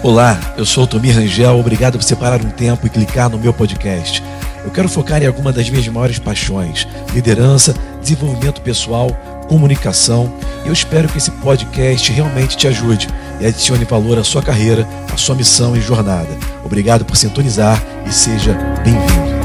Olá, 0.00 0.38
eu 0.56 0.64
sou 0.64 0.84
o 0.84 0.86
Tomir 0.86 1.10
Rangel, 1.10 1.58
obrigado 1.58 1.98
por 1.98 2.04
separar 2.04 2.40
um 2.40 2.50
tempo 2.50 2.86
e 2.86 2.90
clicar 2.90 3.28
no 3.28 3.36
meu 3.36 3.52
podcast. 3.52 4.22
Eu 4.64 4.70
quero 4.70 4.88
focar 4.88 5.20
em 5.20 5.26
alguma 5.26 5.52
das 5.52 5.68
minhas 5.68 5.88
maiores 5.88 6.20
paixões: 6.20 6.86
liderança, 7.12 7.74
desenvolvimento 8.00 8.60
pessoal, 8.60 9.10
comunicação. 9.48 10.32
Eu 10.64 10.72
espero 10.72 11.08
que 11.08 11.18
esse 11.18 11.32
podcast 11.32 12.12
realmente 12.12 12.56
te 12.56 12.68
ajude 12.68 13.08
e 13.40 13.46
adicione 13.46 13.84
valor 13.84 14.18
à 14.18 14.24
sua 14.24 14.40
carreira, 14.40 14.86
à 15.12 15.16
sua 15.16 15.34
missão 15.34 15.76
e 15.76 15.80
jornada. 15.80 16.30
Obrigado 16.64 17.04
por 17.04 17.16
sintonizar 17.16 17.82
e 18.06 18.12
seja 18.12 18.54
bem-vindo. 18.84 19.38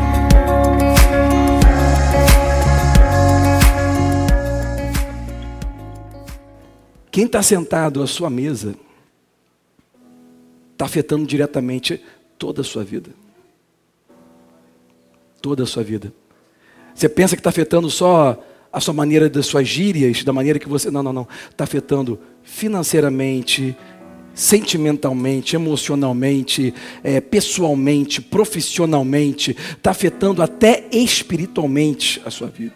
Quem 7.09 7.25
está 7.25 7.41
sentado 7.41 8.03
à 8.03 8.07
sua 8.07 8.29
mesa 8.29 8.75
está 10.83 10.85
afetando 10.85 11.25
diretamente 11.25 12.01
toda 12.37 12.61
a 12.61 12.63
sua 12.63 12.83
vida. 12.83 13.09
Toda 15.41 15.63
a 15.63 15.65
sua 15.65 15.83
vida. 15.83 16.13
Você 16.93 17.07
pensa 17.07 17.35
que 17.35 17.39
está 17.39 17.49
afetando 17.49 17.89
só 17.89 18.41
a 18.71 18.79
sua 18.79 18.93
maneira 18.93 19.29
das 19.29 19.45
suas 19.45 19.67
gírias, 19.67 20.23
da 20.23 20.33
maneira 20.33 20.59
que 20.59 20.67
você. 20.67 20.91
Não, 20.91 21.01
não, 21.01 21.13
não. 21.13 21.27
Está 21.49 21.63
afetando 21.63 22.19
financeiramente, 22.43 23.75
sentimentalmente, 24.33 25.55
emocionalmente, 25.55 26.73
é, 27.03 27.21
pessoalmente, 27.21 28.21
profissionalmente. 28.21 29.51
Está 29.51 29.91
afetando 29.91 30.41
até 30.41 30.87
espiritualmente 30.91 32.21
a 32.25 32.29
sua 32.29 32.47
vida. 32.47 32.75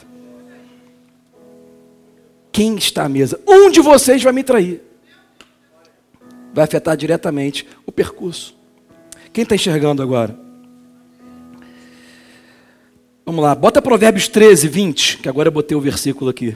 Quem 2.52 2.76
está 2.76 3.04
à 3.04 3.10
mesa? 3.10 3.40
Um 3.48 3.70
de 3.70 3.82
vocês 3.82 4.24
vai 4.24 4.34
me 4.34 4.44
trair 4.44 4.87
vai 6.54 6.64
afetar 6.64 6.96
diretamente 6.98 7.68
o 7.86 7.92
percurso. 7.92 8.56
Quem 9.32 9.44
está 9.44 9.56
enxergando 9.56 10.02
agora? 10.02 10.38
Vamos 13.26 13.44
lá, 13.44 13.54
bota 13.54 13.82
Provérbios 13.82 14.28
13, 14.28 14.68
20, 14.68 15.18
que 15.18 15.28
agora 15.28 15.50
eu 15.50 15.52
botei 15.52 15.76
o 15.76 15.82
versículo 15.82 16.30
aqui. 16.30 16.56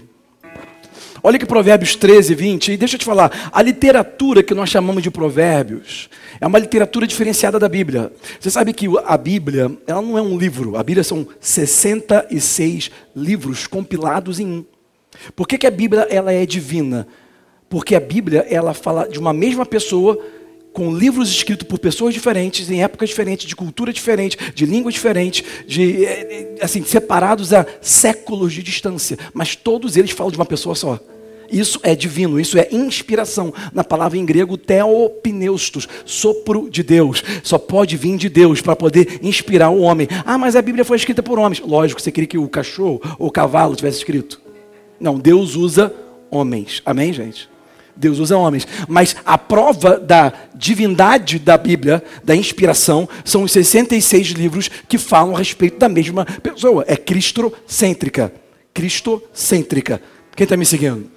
Olha 1.24 1.38
que 1.38 1.46
Provérbios 1.46 1.96
13, 1.96 2.34
20, 2.34 2.72
e 2.72 2.78
deixa 2.78 2.96
eu 2.96 3.00
te 3.00 3.06
falar, 3.06 3.52
a 3.52 3.62
literatura 3.62 4.42
que 4.42 4.56
nós 4.56 4.70
chamamos 4.70 5.04
de 5.04 5.12
Provérbios 5.12 6.10
é 6.40 6.48
uma 6.48 6.58
literatura 6.58 7.06
diferenciada 7.06 7.60
da 7.60 7.70
Bíblia. 7.70 8.12
Você 8.40 8.50
sabe 8.50 8.74
que 8.74 8.88
a 9.06 9.18
Bíblia, 9.18 9.72
ela 9.86 10.02
não 10.02 10.18
é 10.18 10.22
um 10.22 10.36
livro, 10.36 10.78
a 10.78 10.84
Bíblia 10.84 11.04
são 11.04 11.28
66 11.40 12.90
livros 13.16 13.68
compilados 13.68 14.40
em 14.40 14.48
um. 14.48 14.66
Por 15.36 15.48
que, 15.48 15.60
que 15.60 15.68
a 15.68 15.72
Bíblia 15.72 16.08
ela 16.10 16.32
é 16.32 16.44
divina? 16.46 17.08
Porque 17.72 17.96
a 17.96 18.02
Bíblia, 18.02 18.46
ela 18.50 18.74
fala 18.74 19.08
de 19.08 19.18
uma 19.18 19.32
mesma 19.32 19.66
pessoa 19.66 20.20
com 20.74 20.94
livros 20.94 21.30
escritos 21.30 21.66
por 21.66 21.80
pessoas 21.80 22.14
diferentes, 22.14 22.70
em 22.70 22.84
épocas 22.84 23.08
diferentes, 23.08 23.48
de 23.48 23.56
cultura 23.56 23.94
diferente, 23.94 24.38
de 24.54 24.66
língua 24.66 24.92
diferente, 24.92 25.44
de 25.66 26.04
eh, 26.04 26.28
eh, 26.30 26.56
assim, 26.62 26.84
separados 26.84 27.54
a 27.54 27.66
séculos 27.80 28.52
de 28.52 28.62
distância, 28.62 29.18
mas 29.34 29.56
todos 29.56 29.96
eles 29.96 30.12
falam 30.12 30.32
de 30.32 30.38
uma 30.38 30.46
pessoa 30.46 30.76
só. 30.76 31.00
Isso 31.50 31.80
é 31.82 31.96
divino, 31.96 32.38
isso 32.42 32.58
é 32.58 32.68
inspiração. 32.72 33.54
Na 33.74 33.86
palavra 33.86 34.18
em 34.18 34.26
grego, 34.26 34.58
teopneustos, 34.58 35.88
sopro 36.06 36.70
de 36.70 36.84
Deus. 36.84 37.24
Só 37.42 37.58
pode 37.58 37.96
vir 37.96 38.18
de 38.18 38.28
Deus 38.28 38.60
para 38.60 38.76
poder 38.76 39.20
inspirar 39.22 39.70
o 39.70 39.80
homem. 39.80 40.10
Ah, 40.26 40.38
mas 40.38 40.58
a 40.58 40.62
Bíblia 40.62 40.84
foi 40.84 40.98
escrita 40.98 41.24
por 41.24 41.40
homens. 41.40 41.62
Lógico, 41.62 42.02
você 42.02 42.12
queria 42.12 42.28
que 42.28 42.38
o 42.38 42.50
cachorro 42.50 43.02
ou 43.18 43.28
o 43.28 43.32
cavalo 43.32 43.78
tivesse 43.78 44.00
escrito. 44.00 44.42
Não, 45.00 45.18
Deus 45.18 45.56
usa 45.56 45.94
homens. 46.30 46.82
Amém, 46.86 47.12
gente? 47.12 47.51
Deus 48.02 48.20
usa 48.20 48.38
homens. 48.38 48.68
Mas 48.88 49.16
a 49.24 49.38
prova 49.38 49.98
da 49.98 50.34
divindade 50.54 51.40
da 51.40 51.58
Bíblia, 51.58 52.04
da 52.24 52.36
inspiração, 52.36 53.08
são 53.24 53.44
os 53.44 53.52
66 53.52 54.30
livros 54.30 54.70
que 54.90 54.98
falam 54.98 55.36
a 55.36 55.40
respeito 55.40 55.78
da 55.78 55.88
mesma 55.88 56.26
pessoa. 56.26 56.84
É 56.88 56.98
cristocêntrica. 56.98 58.34
Cristocêntrica. 58.74 60.02
Quem 60.36 60.44
está 60.44 60.58
me 60.58 60.66
seguindo? 60.66 61.10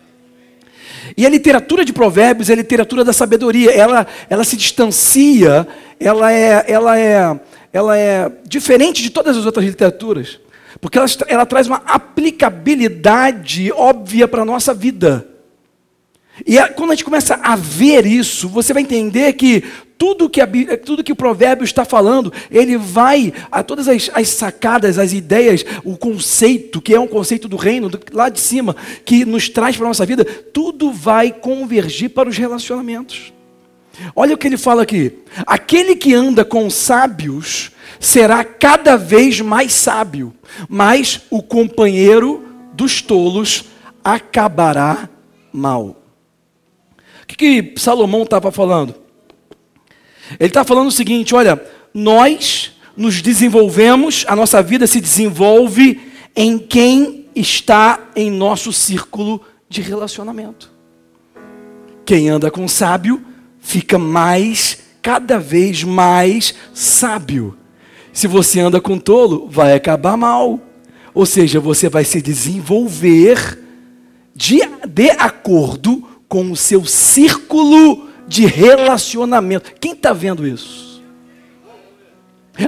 E 1.17 1.25
a 1.27 1.29
literatura 1.29 1.85
de 1.85 1.93
provérbios 1.93 2.51
é 2.51 2.53
a 2.53 2.57
literatura 2.57 3.05
da 3.05 3.13
sabedoria. 3.13 3.71
Ela, 3.71 4.07
ela 4.29 4.45
se 4.45 4.57
distancia, 4.57 5.67
ela 5.99 6.33
é, 6.33 6.65
ela, 6.69 6.99
é, 6.99 7.41
ela 7.73 7.97
é 7.97 8.31
diferente 8.47 9.03
de 9.03 9.11
todas 9.11 9.37
as 9.37 9.47
outras 9.47 9.65
literaturas. 9.65 10.41
Porque 10.81 10.99
ela, 10.99 11.07
ela 11.29 11.47
traz 11.47 11.67
uma 11.67 11.83
aplicabilidade 11.87 13.73
óbvia 13.73 14.29
para 14.29 14.43
a 14.43 14.45
nossa 14.45 14.75
vida. 14.75 15.34
E 16.47 16.59
quando 16.75 16.91
a 16.91 16.95
gente 16.95 17.05
começa 17.05 17.39
a 17.43 17.55
ver 17.55 18.07
isso, 18.07 18.49
você 18.49 18.73
vai 18.73 18.83
entender 18.83 19.33
que 19.35 19.63
tudo 19.97 20.29
que, 20.29 20.41
a, 20.41 20.49
tudo 20.85 21.05
que 21.05 21.13
o 21.13 21.17
provérbio 21.17 21.65
está 21.65 21.85
falando, 21.85 22.33
ele 22.51 22.77
vai 22.77 23.33
a 23.51 23.63
todas 23.63 23.87
as, 23.87 24.11
as, 24.13 24.29
sacadas, 24.31 24.99
as 24.99 25.13
ideias, 25.13 25.65
o 25.85 25.97
conceito, 25.97 26.83
que 26.83 26.93
é 26.93 26.99
um 26.99 27.07
conceito 27.07 27.47
do 27.47 27.57
reino, 27.57 27.89
do, 27.89 28.01
lá 28.13 28.29
de 28.29 28.41
cima, 28.41 28.75
que 29.05 29.25
nos 29.25 29.49
traz 29.49 29.77
para 29.77 29.87
a 29.87 29.91
nossa 29.91 30.05
vida, 30.05 30.25
tudo 30.25 30.93
vai 30.93 31.31
convergir 31.31 32.11
para 32.11 32.29
os 32.29 32.37
relacionamentos. 32.37 33.33
Olha 34.17 34.35
o 34.35 34.39
que 34.39 34.49
ele 34.49 34.57
fala 34.57 34.83
aqui: 34.83 35.13
aquele 35.47 35.95
que 35.95 36.13
anda 36.13 36.45
com 36.45 36.69
sábios 36.69 37.71
será 38.01 38.45
cada 38.45 38.97
vez 38.97 39.41
mais 39.41 39.73
sábio, 39.73 40.35
mas 40.69 41.21
o 41.31 41.41
companheiro 41.41 42.45
dos 42.73 43.01
tolos 43.01 43.67
acabará 44.03 45.09
mal. 45.53 46.04
O 47.25 47.27
que, 47.27 47.37
que 47.37 47.81
Salomão 47.81 48.23
estava 48.23 48.53
falando? 48.53 48.95
Ele 50.39 50.49
está 50.49 50.63
falando 50.63 50.89
o 50.89 50.93
seguinte: 50.93 51.35
olha, 51.35 51.61
nós 51.93 52.73
nos 52.97 53.21
desenvolvemos, 53.23 54.25
a 54.29 54.37
nossa 54.37 54.63
vida 54.63 54.87
se 54.87 55.01
desenvolve 55.01 56.01
em 56.37 56.59
quem 56.59 57.27
está 57.35 58.11
em 58.15 58.31
nosso 58.31 58.73
círculo 58.73 59.41
de 59.69 59.81
relacionamento. 59.81 60.71
Quem 62.05 62.29
anda 62.29 62.51
com 62.51 62.69
sábio 62.69 63.25
fica 63.59 63.99
mais, 63.99 64.79
cada 65.01 65.39
vez 65.39 65.83
mais 65.83 66.55
sábio. 66.75 67.57
Se 68.13 68.29
você 68.29 68.61
anda 68.61 68.81
com 68.81 68.99
tolo, 68.99 69.49
vai 69.49 69.75
acabar 69.75 70.17
mal. 70.17 70.61
Ou 71.15 71.25
seja, 71.25 71.59
você 71.59 71.89
vai 71.89 72.05
se 72.05 72.21
desenvolver 72.21 73.59
de, 74.35 74.61
de 74.87 75.11
acordo 75.11 76.14
com 76.35 76.51
o 76.51 76.57
seu 76.57 76.85
círculo 76.85 78.09
de 78.27 78.45
relacionamento. 78.45 79.71
Quem 79.79 79.93
está 79.93 80.13
vendo 80.13 80.45
isso? 80.45 81.01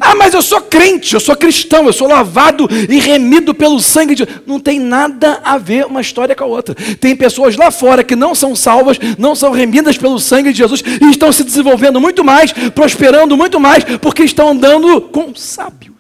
Ah, 0.01 0.15
mas 0.15 0.35
eu 0.35 0.41
sou 0.41 0.61
crente, 0.61 1.15
eu 1.15 1.19
sou 1.19 1.35
cristão, 1.35 1.85
eu 1.85 1.93
sou 1.93 2.07
lavado 2.07 2.69
e 2.89 3.01
remido 3.01 3.53
pelo 3.53 3.81
sangue 3.81 4.15
de. 4.15 4.25
Não 4.47 4.61
tem 4.61 4.79
nada 4.79 5.41
a 5.43 5.59
ver 5.59 5.85
uma 5.85 6.01
história 6.01 6.33
com 6.33 6.45
a 6.45 6.47
outra. 6.47 6.77
Tem 7.01 7.17
pessoas 7.17 7.57
lá 7.57 7.73
fora 7.73 8.05
que 8.05 8.15
não 8.15 8.37
são 8.37 8.55
salvas, 8.55 8.99
não 9.19 9.35
são 9.35 9.51
remidas 9.51 9.99
pelo 9.99 10.21
sangue 10.21 10.53
de 10.53 10.59
Jesus 10.59 10.81
e 11.03 11.11
estão 11.11 11.33
se 11.33 11.43
desenvolvendo 11.43 12.01
muito 12.01 12.23
mais, 12.23 12.53
prosperando 12.73 13.37
muito 13.37 13.59
mais, 13.59 13.83
porque 14.01 14.23
estão 14.23 14.51
andando 14.51 15.01
com 15.01 15.35
sábios. 15.35 15.97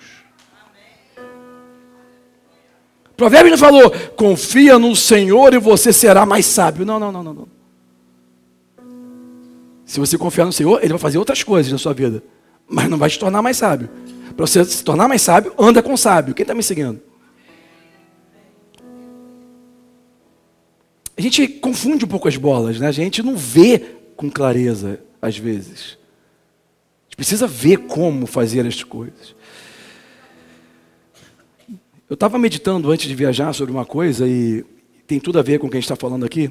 Provérbios 3.16 3.58
não 3.60 3.66
falou, 3.66 3.90
confia 4.14 4.78
no 4.78 4.94
Senhor 4.94 5.52
e 5.52 5.58
você 5.58 5.92
será 5.92 6.24
mais 6.24 6.46
sábio. 6.46 6.86
Não, 6.86 7.00
não, 7.00 7.10
não, 7.10 7.24
não. 7.24 7.34
não. 7.34 7.55
Se 9.86 10.00
você 10.00 10.18
confiar 10.18 10.44
no 10.44 10.52
Senhor, 10.52 10.80
Ele 10.82 10.88
vai 10.88 10.98
fazer 10.98 11.16
outras 11.16 11.44
coisas 11.44 11.70
na 11.70 11.78
sua 11.78 11.94
vida, 11.94 12.22
mas 12.68 12.90
não 12.90 12.98
vai 12.98 13.08
te 13.08 13.18
tornar 13.18 13.40
mais 13.40 13.56
sábio. 13.56 13.88
Para 14.36 14.46
você 14.46 14.62
se 14.64 14.84
tornar 14.84 15.06
mais 15.06 15.22
sábio, 15.22 15.54
anda 15.56 15.80
com 15.80 15.96
sábio. 15.96 16.34
Quem 16.34 16.42
está 16.42 16.54
me 16.54 16.62
seguindo? 16.62 17.00
A 21.16 21.20
gente 21.22 21.46
confunde 21.48 22.04
um 22.04 22.08
pouco 22.08 22.28
as 22.28 22.36
bolas, 22.36 22.78
né? 22.78 22.88
A 22.88 22.92
gente 22.92 23.22
não 23.22 23.36
vê 23.36 23.78
com 24.16 24.28
clareza, 24.28 25.00
às 25.22 25.38
vezes. 25.38 25.96
A 27.00 27.04
gente 27.04 27.16
precisa 27.16 27.46
ver 27.46 27.78
como 27.86 28.26
fazer 28.26 28.66
as 28.66 28.82
coisas. 28.82 29.34
Eu 32.10 32.14
estava 32.14 32.38
meditando 32.38 32.90
antes 32.90 33.08
de 33.08 33.14
viajar 33.14 33.52
sobre 33.52 33.72
uma 33.72 33.86
coisa 33.86 34.28
e 34.28 34.64
tem 35.06 35.18
tudo 35.18 35.38
a 35.38 35.42
ver 35.42 35.58
com 35.58 35.68
o 35.68 35.70
que 35.70 35.76
a 35.76 35.80
gente 35.80 35.84
está 35.90 35.96
falando 35.96 36.26
aqui, 36.26 36.50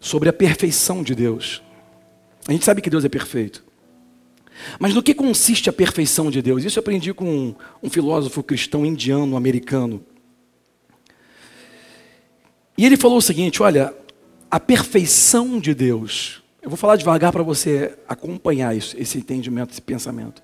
sobre 0.00 0.28
a 0.28 0.32
perfeição 0.32 1.02
de 1.02 1.14
Deus. 1.14 1.62
A 2.46 2.52
gente 2.52 2.64
sabe 2.64 2.82
que 2.82 2.90
Deus 2.90 3.04
é 3.04 3.08
perfeito. 3.08 3.64
Mas 4.78 4.94
no 4.94 5.02
que 5.02 5.14
consiste 5.14 5.68
a 5.68 5.72
perfeição 5.72 6.30
de 6.30 6.40
Deus? 6.40 6.64
Isso 6.64 6.78
eu 6.78 6.82
aprendi 6.82 7.12
com 7.12 7.24
um, 7.24 7.54
um 7.82 7.90
filósofo 7.90 8.42
cristão 8.42 8.84
indiano, 8.84 9.36
americano. 9.36 10.04
E 12.76 12.84
ele 12.84 12.96
falou 12.96 13.18
o 13.18 13.22
seguinte: 13.22 13.62
olha, 13.62 13.94
a 14.50 14.60
perfeição 14.60 15.58
de 15.58 15.74
Deus. 15.74 16.42
Eu 16.62 16.70
vou 16.70 16.76
falar 16.76 16.96
devagar 16.96 17.32
para 17.32 17.42
você 17.42 17.98
acompanhar 18.08 18.74
isso, 18.76 18.94
esse 18.98 19.18
entendimento, 19.18 19.72
esse 19.72 19.82
pensamento. 19.82 20.42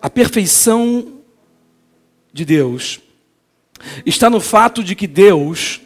A 0.00 0.10
perfeição 0.10 1.20
de 2.32 2.44
Deus 2.44 3.00
está 4.04 4.28
no 4.28 4.40
fato 4.40 4.84
de 4.84 4.94
que 4.94 5.06
Deus 5.06 5.80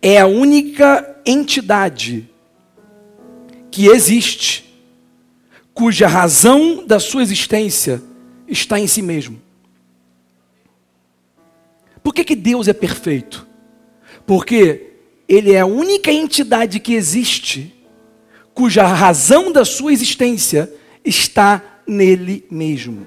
é 0.00 0.18
a 0.18 0.26
única 0.26 1.20
entidade 1.26 2.29
que 3.70 3.86
existe 3.86 4.64
cuja 5.72 6.06
razão 6.06 6.84
da 6.86 6.98
sua 6.98 7.22
existência 7.22 8.02
está 8.48 8.78
em 8.78 8.86
si 8.86 9.00
mesmo. 9.00 9.40
Por 12.02 12.14
que, 12.14 12.24
que 12.24 12.36
Deus 12.36 12.68
é 12.68 12.72
perfeito? 12.72 13.46
Porque 14.26 14.94
Ele 15.28 15.52
é 15.52 15.60
a 15.60 15.66
única 15.66 16.10
entidade 16.10 16.80
que 16.80 16.94
existe 16.94 17.74
cuja 18.52 18.86
razão 18.86 19.52
da 19.52 19.64
sua 19.64 19.92
existência 19.92 20.70
está 21.04 21.80
nele 21.86 22.44
mesmo. 22.50 23.06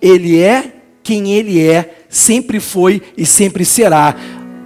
Ele 0.00 0.38
é 0.38 0.72
quem 1.02 1.34
ele 1.34 1.64
é, 1.64 2.04
sempre 2.08 2.58
foi 2.58 3.02
e 3.16 3.24
sempre 3.24 3.64
será. 3.64 4.16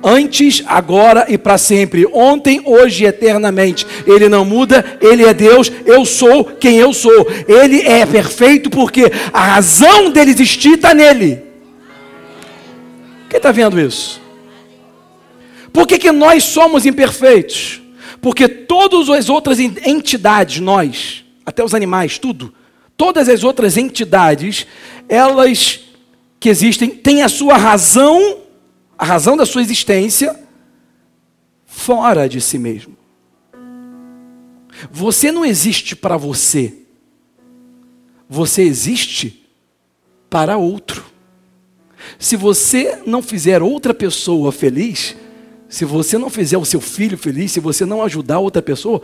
Antes, 0.02 0.62
agora 0.67 1.26
e 1.29 1.37
para 1.37 1.58
sempre, 1.58 2.06
ontem, 2.12 2.62
hoje 2.64 3.05
e 3.05 3.06
eternamente. 3.06 3.87
Ele 4.06 4.29
não 4.29 4.44
muda, 4.44 4.99
ele 5.00 5.25
é 5.25 5.35
Deus, 5.35 5.70
eu 5.85 6.05
sou 6.05 6.44
quem 6.44 6.76
eu 6.76 6.93
sou. 6.93 7.26
Ele 7.47 7.82
é 7.82 8.06
perfeito 8.06 8.70
porque 8.70 9.12
a 9.32 9.44
razão 9.44 10.11
dele 10.11 10.31
existir 10.31 10.75
está 10.75 10.94
nele. 10.94 11.43
Quem 13.29 13.37
está 13.37 13.52
vendo 13.52 13.79
isso? 13.79 14.20
Por 15.73 15.87
que, 15.87 15.99
que 15.99 16.11
nós 16.11 16.44
somos 16.44 16.87
imperfeitos? 16.87 17.81
Porque 18.20 18.49
todas 18.49 19.08
as 19.08 19.29
outras 19.29 19.58
entidades, 19.61 20.61
nós, 20.61 21.25
até 21.46 21.64
os 21.64 21.75
animais, 21.75 22.19
tudo, 22.19 22.53
todas 22.96 23.29
as 23.29 23.44
outras 23.44 23.76
entidades, 23.76 24.67
elas 25.08 25.81
que 26.38 26.49
existem, 26.49 26.91
têm 26.91 27.23
a 27.23 27.29
sua 27.29 27.56
razão, 27.56 28.38
a 29.00 29.05
razão 29.06 29.35
da 29.35 29.47
sua 29.47 29.62
existência, 29.62 30.38
fora 31.64 32.29
de 32.29 32.38
si 32.38 32.58
mesmo. 32.58 32.94
Você 34.93 35.32
não 35.32 35.43
existe 35.43 35.97
para 35.97 36.19
você, 36.19 36.75
você 38.29 38.61
existe 38.61 39.49
para 40.29 40.58
outro. 40.58 41.02
Se 42.19 42.37
você 42.37 43.00
não 43.06 43.23
fizer 43.23 43.62
outra 43.62 43.94
pessoa 43.94 44.52
feliz, 44.52 45.17
se 45.67 45.87
você 45.87 46.19
não 46.19 46.29
fizer 46.29 46.58
o 46.58 46.64
seu 46.67 46.81
filho 46.81 47.17
feliz, 47.17 47.53
se 47.53 47.61
você 47.61 47.87
não 47.87 48.03
ajudar 48.03 48.38
outra 48.38 48.61
pessoa, 48.61 49.00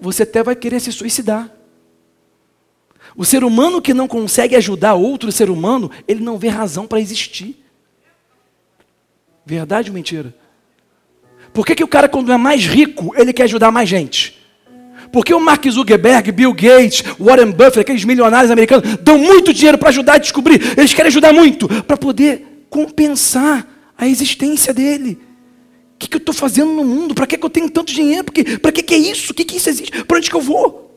você 0.00 0.22
até 0.22 0.44
vai 0.44 0.54
querer 0.54 0.78
se 0.78 0.92
suicidar. 0.92 1.52
O 3.16 3.24
ser 3.24 3.42
humano 3.42 3.82
que 3.82 3.92
não 3.92 4.06
consegue 4.06 4.54
ajudar 4.54 4.94
outro 4.94 5.32
ser 5.32 5.50
humano, 5.50 5.90
ele 6.06 6.22
não 6.22 6.38
vê 6.38 6.46
razão 6.46 6.86
para 6.86 7.00
existir. 7.00 7.60
Verdade 9.50 9.90
ou 9.90 9.94
mentira? 9.94 10.34
Por 11.52 11.66
que, 11.66 11.74
que 11.74 11.84
o 11.84 11.88
cara, 11.88 12.08
quando 12.08 12.30
é 12.30 12.36
mais 12.36 12.64
rico, 12.64 13.12
ele 13.16 13.32
quer 13.32 13.44
ajudar 13.44 13.70
mais 13.70 13.88
gente? 13.88 14.38
Porque 15.12 15.34
o 15.34 15.40
Mark 15.40 15.68
Zuckerberg, 15.68 16.30
Bill 16.30 16.52
Gates, 16.52 17.02
Warren 17.18 17.50
Buffett, 17.50 17.80
aqueles 17.80 18.04
milionários 18.04 18.50
americanos, 18.50 18.98
dão 19.02 19.18
muito 19.18 19.52
dinheiro 19.52 19.76
para 19.76 19.88
ajudar 19.88 20.14
a 20.14 20.18
descobrir. 20.18 20.78
Eles 20.78 20.94
querem 20.94 21.08
ajudar 21.08 21.32
muito 21.32 21.68
para 21.82 21.96
poder 21.96 22.66
compensar 22.70 23.66
a 23.98 24.06
existência 24.06 24.72
dele 24.72 25.18
que, 26.00 26.08
que 26.08 26.16
eu 26.16 26.20
estou 26.20 26.34
fazendo 26.34 26.72
no 26.72 26.82
mundo? 26.82 27.14
Para 27.14 27.26
que, 27.26 27.36
que 27.36 27.44
eu 27.44 27.50
tenho 27.50 27.68
tanto 27.68 27.92
dinheiro? 27.92 28.24
Para 28.62 28.72
que, 28.72 28.82
que 28.82 28.94
é 28.94 28.98
isso? 28.98 29.32
O 29.32 29.34
que, 29.34 29.44
que 29.44 29.58
isso 29.58 29.68
existe? 29.68 30.02
Para 30.04 30.16
onde 30.16 30.30
que 30.30 30.36
eu 30.36 30.40
vou? 30.40 30.90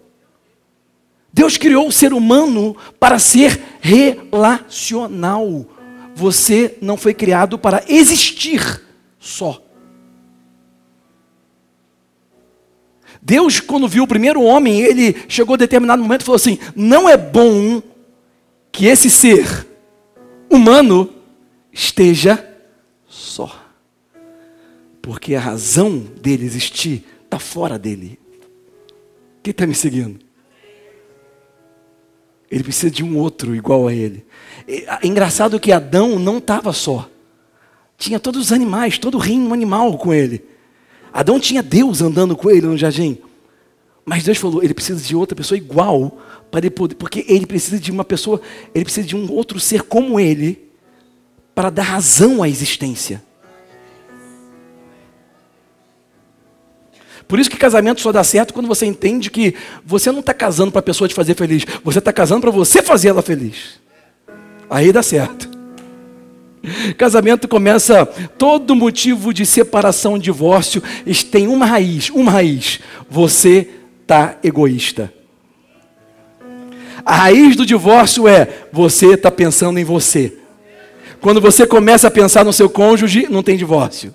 Deus 1.34 1.58
criou 1.58 1.88
o 1.88 1.92
ser 1.92 2.14
humano 2.14 2.76
para 3.00 3.20
ser 3.20 3.60
relacional. 3.82 5.66
Você 6.16 6.78
não 6.82 6.98
foi 6.98 7.14
criado 7.14 7.58
para 7.58 7.84
existir 7.88 8.82
só. 9.20 9.62
Deus, 13.22 13.60
quando 13.60 13.88
viu 13.88 14.04
o 14.04 14.08
primeiro 14.08 14.42
homem, 14.42 14.82
ele 14.82 15.16
chegou 15.30 15.54
a 15.54 15.58
determinado 15.58 16.04
momento 16.04 16.22
e 16.22 16.26
falou 16.26 16.36
assim: 16.36 16.60
não 16.76 17.08
é 17.08 17.16
bom 17.16 17.82
que 18.72 18.86
esse 18.86 19.10
ser 19.10 19.66
humano 20.50 21.10
esteja 21.72 22.46
só. 23.08 23.64
Porque 25.02 25.36
a 25.36 25.40
razão 25.40 26.00
dele 26.00 26.46
existir 26.46 27.06
está 27.24 27.40
fora 27.40 27.80
dele. 27.80 28.20
Quem 29.42 29.52
está 29.52 29.66
me 29.66 29.76
seguindo? 29.76 30.20
Ele 32.54 32.64
precisa 32.64 32.92
de 32.92 33.04
um 33.04 33.18
outro 33.18 33.56
igual 33.56 33.88
a 33.88 33.94
ele. 33.96 34.24
É 34.68 35.08
engraçado 35.08 35.60
que 35.60 35.72
Adão 35.72 36.20
não 36.20 36.38
estava 36.38 36.72
só. 36.72 37.10
Tinha 37.98 38.20
todos 38.20 38.40
os 38.40 38.52
animais, 38.52 39.00
todo 39.00 39.16
o 39.16 39.20
reino 39.20 39.52
animal 39.52 39.98
com 39.98 40.14
ele. 40.14 40.46
Adão 41.12 41.40
tinha 41.40 41.64
Deus 41.64 42.00
andando 42.00 42.36
com 42.36 42.52
ele 42.52 42.68
no 42.68 42.78
jardim. 42.78 43.18
Mas 44.06 44.24
Deus 44.24 44.38
falou, 44.38 44.64
ele 44.64 44.76
precisa 44.76 45.02
de 45.02 45.16
outra 45.16 45.36
pessoa 45.36 45.58
igual 45.58 46.20
para 46.52 46.60
ele 46.60 46.70
poder, 46.70 46.94
porque 46.94 47.26
ele 47.28 47.48
precisa 47.48 47.80
de 47.80 47.90
uma 47.90 48.06
pessoa, 48.06 48.40
ele 48.76 48.86
precisa 48.86 49.08
de 49.08 49.16
um 49.16 49.32
outro 49.32 49.60
ser 49.60 49.82
como 49.82 50.20
ele 50.20 50.70
para 51.56 51.72
dar 51.72 51.82
razão 51.82 52.44
à 52.44 52.48
existência. 52.48 53.24
Por 57.34 57.40
isso 57.40 57.50
que 57.50 57.58
casamento 57.58 58.00
só 58.00 58.12
dá 58.12 58.24
certo 58.24 58.54
quando 58.54 58.68
você 58.68 58.86
entende 58.86 59.32
que 59.32 59.56
você 59.84 60.12
não 60.12 60.20
está 60.20 60.36
casando 60.36 60.72
para 60.72 60.82
a 60.82 60.84
pessoa 60.84 61.08
te 61.08 61.16
fazer 61.16 61.36
feliz, 61.36 61.66
você 61.84 61.98
está 61.98 62.14
casando 62.14 62.42
para 62.42 62.52
você 62.52 62.80
fazer 62.84 63.08
ela 63.08 63.24
feliz. 63.24 63.80
Aí 64.70 64.92
dá 64.94 65.02
certo. 65.02 65.50
Casamento 66.96 67.48
começa 67.48 68.06
todo 68.06 68.76
motivo 68.76 69.34
de 69.34 69.48
separação, 69.48 70.20
divórcio, 70.20 70.84
tem 71.32 71.48
uma 71.48 71.66
raiz, 71.66 72.12
uma 72.12 72.30
raiz. 72.30 72.80
Você 73.10 73.68
está 74.04 74.38
egoísta. 74.44 75.12
A 77.04 77.16
raiz 77.16 77.56
do 77.56 77.66
divórcio 77.66 78.28
é 78.28 78.48
você 78.72 79.14
está 79.14 79.32
pensando 79.32 79.80
em 79.80 79.84
você. 79.84 80.38
Quando 81.20 81.42
você 81.42 81.66
começa 81.66 82.10
a 82.10 82.12
pensar 82.12 82.46
no 82.46 82.54
seu 82.54 82.70
cônjuge, 82.70 83.26
não 83.28 83.42
tem 83.42 83.58
divórcio. 83.58 84.14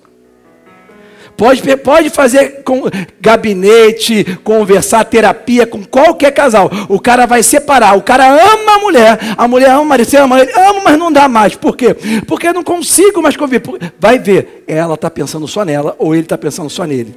Pode, 1.38 1.62
pode 1.76 2.10
fazer 2.10 2.64
com 2.64 2.82
gabinete, 3.20 4.24
conversar, 4.42 5.04
terapia 5.04 5.64
com 5.68 5.84
qualquer 5.84 6.32
casal. 6.32 6.68
O 6.88 6.98
cara 6.98 7.26
vai 7.26 7.44
separar. 7.44 7.96
O 7.96 8.02
cara 8.02 8.26
ama 8.26 8.74
a 8.74 8.78
mulher, 8.80 9.18
a 9.36 9.46
mulher 9.46 9.70
ama 9.70 9.82
o 9.82 9.84
marido, 9.84 10.10
você 10.10 10.16
ama 10.16 10.40
ele, 10.40 10.50
ama, 10.50 10.80
mas 10.82 10.98
não 10.98 11.12
dá 11.12 11.28
mais. 11.28 11.54
Por 11.54 11.76
quê? 11.76 11.94
Porque 12.26 12.48
eu 12.48 12.52
não 12.52 12.64
consigo 12.64 13.22
mais 13.22 13.36
conviver. 13.36 13.62
Vai 14.00 14.18
ver, 14.18 14.64
ela 14.66 14.94
está 14.94 15.08
pensando 15.08 15.46
só 15.46 15.64
nela 15.64 15.94
ou 15.96 16.12
ele 16.12 16.24
está 16.24 16.36
pensando 16.36 16.68
só 16.68 16.84
nele. 16.84 17.14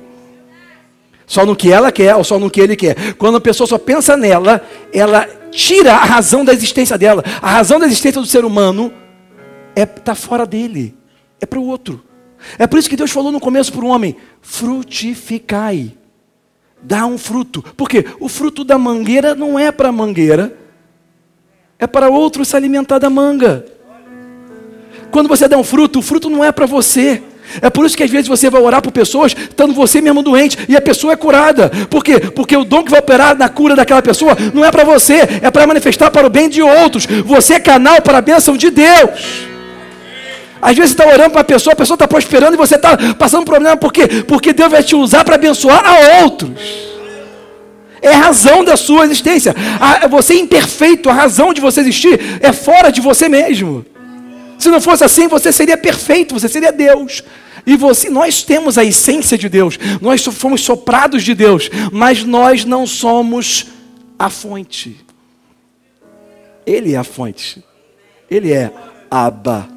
Só 1.25 1.43
no 1.43 1.55
que 1.55 1.71
ela 1.71 1.91
quer 1.91 2.15
ou 2.15 2.23
só 2.23 2.37
no 2.37 2.51
que 2.51 2.61
ele 2.61 2.75
quer. 2.75 3.15
Quando 3.15 3.37
a 3.37 3.41
pessoa 3.41 3.65
só 3.65 3.79
pensa 3.79 4.15
nela, 4.15 4.61
ela 4.93 5.27
tira 5.49 5.93
a 5.93 6.05
razão 6.05 6.45
da 6.45 6.53
existência 6.53 6.95
dela. 6.95 7.23
A 7.41 7.49
razão 7.53 7.79
da 7.79 7.87
existência 7.87 8.21
do 8.21 8.27
ser 8.27 8.45
humano 8.45 8.93
é 9.75 9.81
está 9.81 10.13
fora 10.13 10.45
dele, 10.45 10.95
é 11.41 11.45
para 11.47 11.57
o 11.57 11.65
outro. 11.65 12.10
É 12.57 12.67
por 12.67 12.79
isso 12.79 12.89
que 12.89 12.95
Deus 12.95 13.11
falou 13.11 13.31
no 13.31 13.39
começo 13.39 13.71
para 13.71 13.85
o 13.85 13.87
homem: 13.87 14.15
frutificai. 14.41 15.93
Dá 16.81 17.05
um 17.05 17.17
fruto. 17.17 17.63
Porque 17.77 18.05
o 18.19 18.27
fruto 18.27 18.63
da 18.63 18.77
mangueira 18.77 19.35
não 19.35 19.57
é 19.57 19.71
para 19.71 19.89
a 19.89 19.91
mangueira, 19.91 20.57
é 21.77 21.85
para 21.85 22.09
outro 22.09 22.43
se 22.43 22.55
alimentar 22.55 22.99
da 22.99 23.09
manga. 23.09 23.65
Quando 25.11 25.27
você 25.27 25.47
dá 25.47 25.57
um 25.57 25.63
fruto, 25.63 25.99
o 25.99 26.01
fruto 26.01 26.29
não 26.29 26.43
é 26.43 26.51
para 26.51 26.65
você. 26.65 27.21
É 27.61 27.69
por 27.69 27.85
isso 27.85 27.97
que 27.97 28.03
às 28.03 28.09
vezes 28.09 28.27
você 28.27 28.49
vai 28.49 28.61
orar 28.61 28.81
por 28.81 28.91
pessoas, 28.91 29.33
estando 29.33 29.73
você 29.73 29.99
mesmo 29.99 30.23
doente, 30.23 30.57
e 30.69 30.75
a 30.75 30.81
pessoa 30.81 31.13
é 31.13 31.15
curada. 31.17 31.69
Por 31.89 32.03
quê? 32.03 32.19
Porque 32.19 32.55
o 32.55 32.63
dom 32.63 32.83
que 32.83 32.91
vai 32.91 33.01
operar 33.01 33.37
na 33.37 33.49
cura 33.49 33.75
daquela 33.75 34.01
pessoa 34.01 34.37
não 34.53 34.63
é 34.63 34.71
para 34.71 34.85
você, 34.85 35.27
é 35.41 35.51
para 35.51 35.67
manifestar 35.67 36.09
para 36.11 36.25
o 36.25 36.29
bem 36.29 36.47
de 36.47 36.61
outros. 36.61 37.05
Você 37.05 37.55
é 37.55 37.59
canal 37.59 38.01
para 38.01 38.19
a 38.19 38.21
bênção 38.21 38.55
de 38.55 38.69
Deus. 38.69 39.50
Às 40.61 40.75
vezes 40.75 40.91
você 40.91 41.01
está 41.01 41.07
orando 41.11 41.31
para 41.31 41.41
a 41.41 41.45
pessoa, 41.45 41.73
a 41.73 41.75
pessoa 41.75 41.95
está 41.95 42.07
prosperando 42.07 42.53
e 42.53 42.57
você 42.57 42.75
está 42.75 42.97
passando 43.15 43.45
problema. 43.45 43.75
Por 43.75 43.91
quê? 43.91 44.07
Porque 44.27 44.53
Deus 44.53 44.71
vai 44.71 44.83
te 44.83 44.95
usar 44.95 45.25
para 45.25 45.35
abençoar 45.35 45.83
a 45.85 46.23
outros. 46.23 46.91
É 48.01 48.13
a 48.13 48.17
razão 48.17 48.63
da 48.63 48.75
sua 48.75 49.05
existência. 49.05 49.55
A, 49.79 50.07
você 50.07 50.33
é 50.33 50.37
imperfeito, 50.37 51.09
a 51.09 51.13
razão 51.13 51.53
de 51.53 51.61
você 51.61 51.81
existir 51.81 52.39
é 52.41 52.51
fora 52.51 52.91
de 52.91 53.01
você 53.01 53.29
mesmo. 53.29 53.85
Se 54.57 54.69
não 54.69 54.79
fosse 54.79 55.03
assim, 55.03 55.27
você 55.27 55.51
seria 55.51 55.77
perfeito, 55.77 56.33
você 56.33 56.47
seria 56.47 56.71
Deus. 56.71 57.23
E 57.65 57.75
você, 57.75 58.09
nós 58.09 58.43
temos 58.43 58.77
a 58.77 58.83
essência 58.83 59.37
de 59.37 59.47
Deus, 59.47 59.77
nós 60.01 60.23
fomos 60.23 60.61
soprados 60.61 61.23
de 61.23 61.33
Deus, 61.35 61.69
mas 61.91 62.23
nós 62.23 62.65
não 62.65 62.87
somos 62.87 63.67
a 64.17 64.29
fonte. 64.29 64.97
Ele 66.65 66.93
é 66.93 66.97
a 66.97 67.03
fonte. 67.03 67.63
Ele 68.29 68.51
é 68.51 68.71
Abba. 69.09 69.67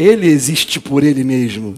Ele 0.00 0.26
existe 0.26 0.80
por 0.80 1.04
ele 1.04 1.22
mesmo. 1.22 1.74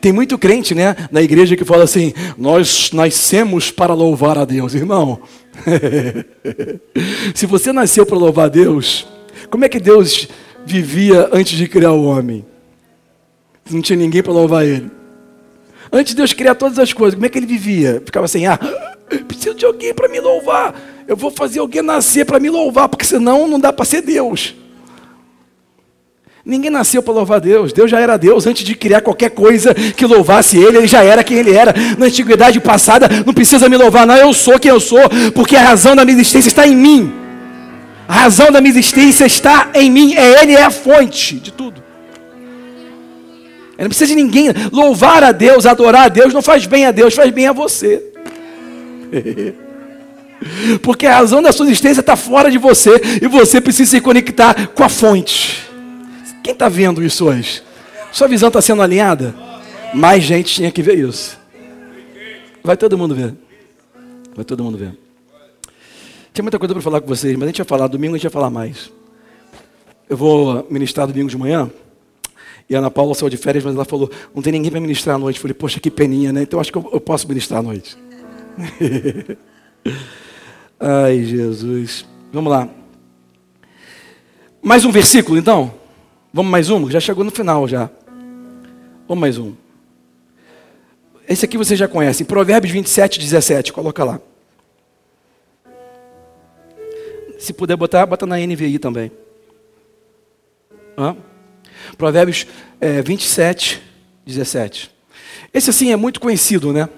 Tem 0.00 0.12
muito 0.12 0.36
crente, 0.38 0.74
né, 0.74 0.94
na 1.10 1.22
igreja 1.22 1.56
que 1.56 1.64
fala 1.64 1.84
assim: 1.84 2.12
nós 2.36 2.90
nascemos 2.92 3.70
para 3.70 3.94
louvar 3.94 4.38
a 4.38 4.44
Deus, 4.44 4.74
irmão. 4.74 5.20
Se 7.34 7.46
você 7.46 7.72
nasceu 7.72 8.06
para 8.06 8.16
louvar 8.16 8.46
a 8.46 8.48
Deus, 8.48 9.06
como 9.50 9.64
é 9.64 9.68
que 9.68 9.80
Deus 9.80 10.28
vivia 10.64 11.28
antes 11.32 11.56
de 11.56 11.66
criar 11.68 11.92
o 11.92 12.04
homem? 12.04 12.44
Não 13.70 13.82
tinha 13.82 13.98
ninguém 13.98 14.22
para 14.22 14.32
louvar 14.32 14.64
ele. 14.64 14.90
Antes 15.92 16.12
de 16.12 16.16
Deus 16.16 16.32
criar 16.32 16.54
todas 16.54 16.78
as 16.78 16.92
coisas, 16.92 17.14
como 17.14 17.26
é 17.26 17.28
que 17.28 17.38
ele 17.38 17.46
vivia? 17.46 18.02
Ficava 18.04 18.26
assim: 18.26 18.46
ah, 18.46 18.58
preciso 19.26 19.54
de 19.54 19.64
alguém 19.64 19.94
para 19.94 20.08
me 20.08 20.20
louvar. 20.20 20.74
Eu 21.06 21.16
vou 21.16 21.30
fazer 21.30 21.60
alguém 21.60 21.82
nascer 21.82 22.26
para 22.26 22.38
me 22.38 22.50
louvar, 22.50 22.88
porque 22.88 23.04
senão 23.04 23.48
não 23.48 23.58
dá 23.58 23.72
para 23.72 23.84
ser 23.84 24.02
Deus. 24.02 24.54
Ninguém 26.48 26.70
nasceu 26.70 27.02
para 27.02 27.12
louvar 27.12 27.42
Deus. 27.42 27.74
Deus 27.74 27.90
já 27.90 28.00
era 28.00 28.16
Deus 28.16 28.46
antes 28.46 28.64
de 28.64 28.74
criar 28.74 29.02
qualquer 29.02 29.28
coisa 29.28 29.74
que 29.74 30.06
louvasse 30.06 30.56
Ele. 30.56 30.78
Ele 30.78 30.86
já 30.86 31.04
era 31.04 31.22
quem 31.22 31.36
Ele 31.36 31.52
era. 31.52 31.74
Na 31.98 32.06
antiguidade 32.06 32.58
passada, 32.58 33.06
não 33.26 33.34
precisa 33.34 33.68
me 33.68 33.76
louvar, 33.76 34.06
não. 34.06 34.16
Eu 34.16 34.32
sou 34.32 34.58
quem 34.58 34.70
eu 34.70 34.80
sou, 34.80 35.10
porque 35.34 35.54
a 35.54 35.60
razão 35.60 35.94
da 35.94 36.06
minha 36.06 36.16
existência 36.16 36.48
está 36.48 36.66
em 36.66 36.74
mim. 36.74 37.12
A 38.08 38.14
razão 38.14 38.50
da 38.50 38.62
minha 38.62 38.70
existência 38.70 39.26
está 39.26 39.68
em 39.74 39.90
mim. 39.90 40.14
É 40.14 40.40
Ele, 40.40 40.54
é 40.54 40.62
a 40.62 40.70
fonte 40.70 41.34
de 41.34 41.52
tudo. 41.52 41.82
Não 43.78 43.88
precisa 43.88 44.06
de 44.06 44.14
ninguém. 44.14 44.48
Louvar 44.72 45.22
a 45.22 45.32
Deus, 45.32 45.66
adorar 45.66 46.06
a 46.06 46.08
Deus, 46.08 46.32
não 46.32 46.40
faz 46.40 46.64
bem 46.64 46.86
a 46.86 46.90
Deus, 46.90 47.14
faz 47.14 47.30
bem 47.30 47.46
a 47.46 47.52
você. 47.52 48.02
Porque 50.80 51.06
a 51.06 51.14
razão 51.14 51.42
da 51.42 51.52
sua 51.52 51.66
existência 51.66 52.00
está 52.00 52.16
fora 52.16 52.50
de 52.50 52.56
você 52.56 52.98
e 53.20 53.26
você 53.26 53.60
precisa 53.60 53.90
se 53.90 54.00
conectar 54.00 54.68
com 54.68 54.82
a 54.82 54.88
fonte. 54.88 55.67
Quem 56.42 56.52
está 56.52 56.68
vendo 56.68 57.02
isso 57.02 57.26
hoje? 57.26 57.62
Sua 58.12 58.28
visão 58.28 58.48
está 58.48 58.60
sendo 58.60 58.82
alinhada? 58.82 59.34
Mais 59.94 60.22
gente 60.22 60.54
tinha 60.54 60.70
que 60.70 60.82
ver 60.82 60.98
isso. 60.98 61.38
Vai 62.62 62.76
todo 62.76 62.96
mundo 62.98 63.14
ver. 63.14 63.34
Vai 64.34 64.44
todo 64.44 64.62
mundo 64.62 64.78
ver. 64.78 64.96
Tinha 66.32 66.42
muita 66.42 66.58
coisa 66.58 66.74
para 66.74 66.82
falar 66.82 67.00
com 67.00 67.06
vocês, 67.06 67.34
mas 67.34 67.44
a 67.44 67.46
gente 67.46 67.58
vai 67.58 67.66
falar 67.66 67.88
domingo, 67.88 68.14
a 68.14 68.18
gente 68.18 68.24
vai 68.24 68.32
falar 68.32 68.50
mais. 68.50 68.90
Eu 70.08 70.16
vou 70.16 70.66
ministrar 70.70 71.06
domingo 71.06 71.28
de 71.28 71.36
manhã. 71.36 71.70
E 72.68 72.76
a 72.76 72.78
Ana 72.78 72.90
Paula 72.90 73.14
saiu 73.14 73.30
de 73.30 73.36
férias, 73.36 73.64
mas 73.64 73.74
ela 73.74 73.84
falou: 73.84 74.10
não 74.34 74.42
tem 74.42 74.52
ninguém 74.52 74.70
para 74.70 74.80
ministrar 74.80 75.16
à 75.16 75.18
noite. 75.18 75.36
Eu 75.36 75.42
falei: 75.42 75.54
poxa, 75.54 75.80
que 75.80 75.90
peninha, 75.90 76.32
né? 76.32 76.42
Então 76.42 76.60
acho 76.60 76.70
que 76.70 76.78
eu 76.78 77.00
posso 77.00 77.26
ministrar 77.26 77.60
à 77.60 77.62
noite. 77.62 77.96
Ai, 80.78 81.24
Jesus. 81.24 82.06
Vamos 82.32 82.52
lá. 82.52 82.68
Mais 84.62 84.84
um 84.84 84.90
versículo, 84.90 85.38
então? 85.38 85.77
Vamos 86.32 86.52
mais 86.52 86.68
um? 86.68 86.90
Já 86.90 87.00
chegou 87.00 87.24
no 87.24 87.30
final 87.30 87.66
já. 87.66 87.88
Vamos 89.08 89.20
mais 89.20 89.38
um. 89.38 89.54
Esse 91.26 91.46
aqui 91.46 91.56
você 91.56 91.74
já 91.74 91.88
conhece. 91.88 92.24
Provérbios 92.24 92.72
27, 92.72 93.18
17. 93.18 93.72
Coloca 93.72 94.04
lá. 94.04 94.20
Se 97.38 97.52
puder 97.52 97.76
botar, 97.76 98.04
bota 98.04 98.26
na 98.26 98.36
NVI 98.36 98.78
também. 98.78 99.10
Hã? 100.98 101.16
Provérbios 101.96 102.46
é, 102.78 103.00
27, 103.00 103.82
17. 104.26 104.90
Esse 105.54 105.70
assim 105.70 105.92
é 105.92 105.96
muito 105.96 106.20
conhecido, 106.20 106.72
né? 106.74 106.90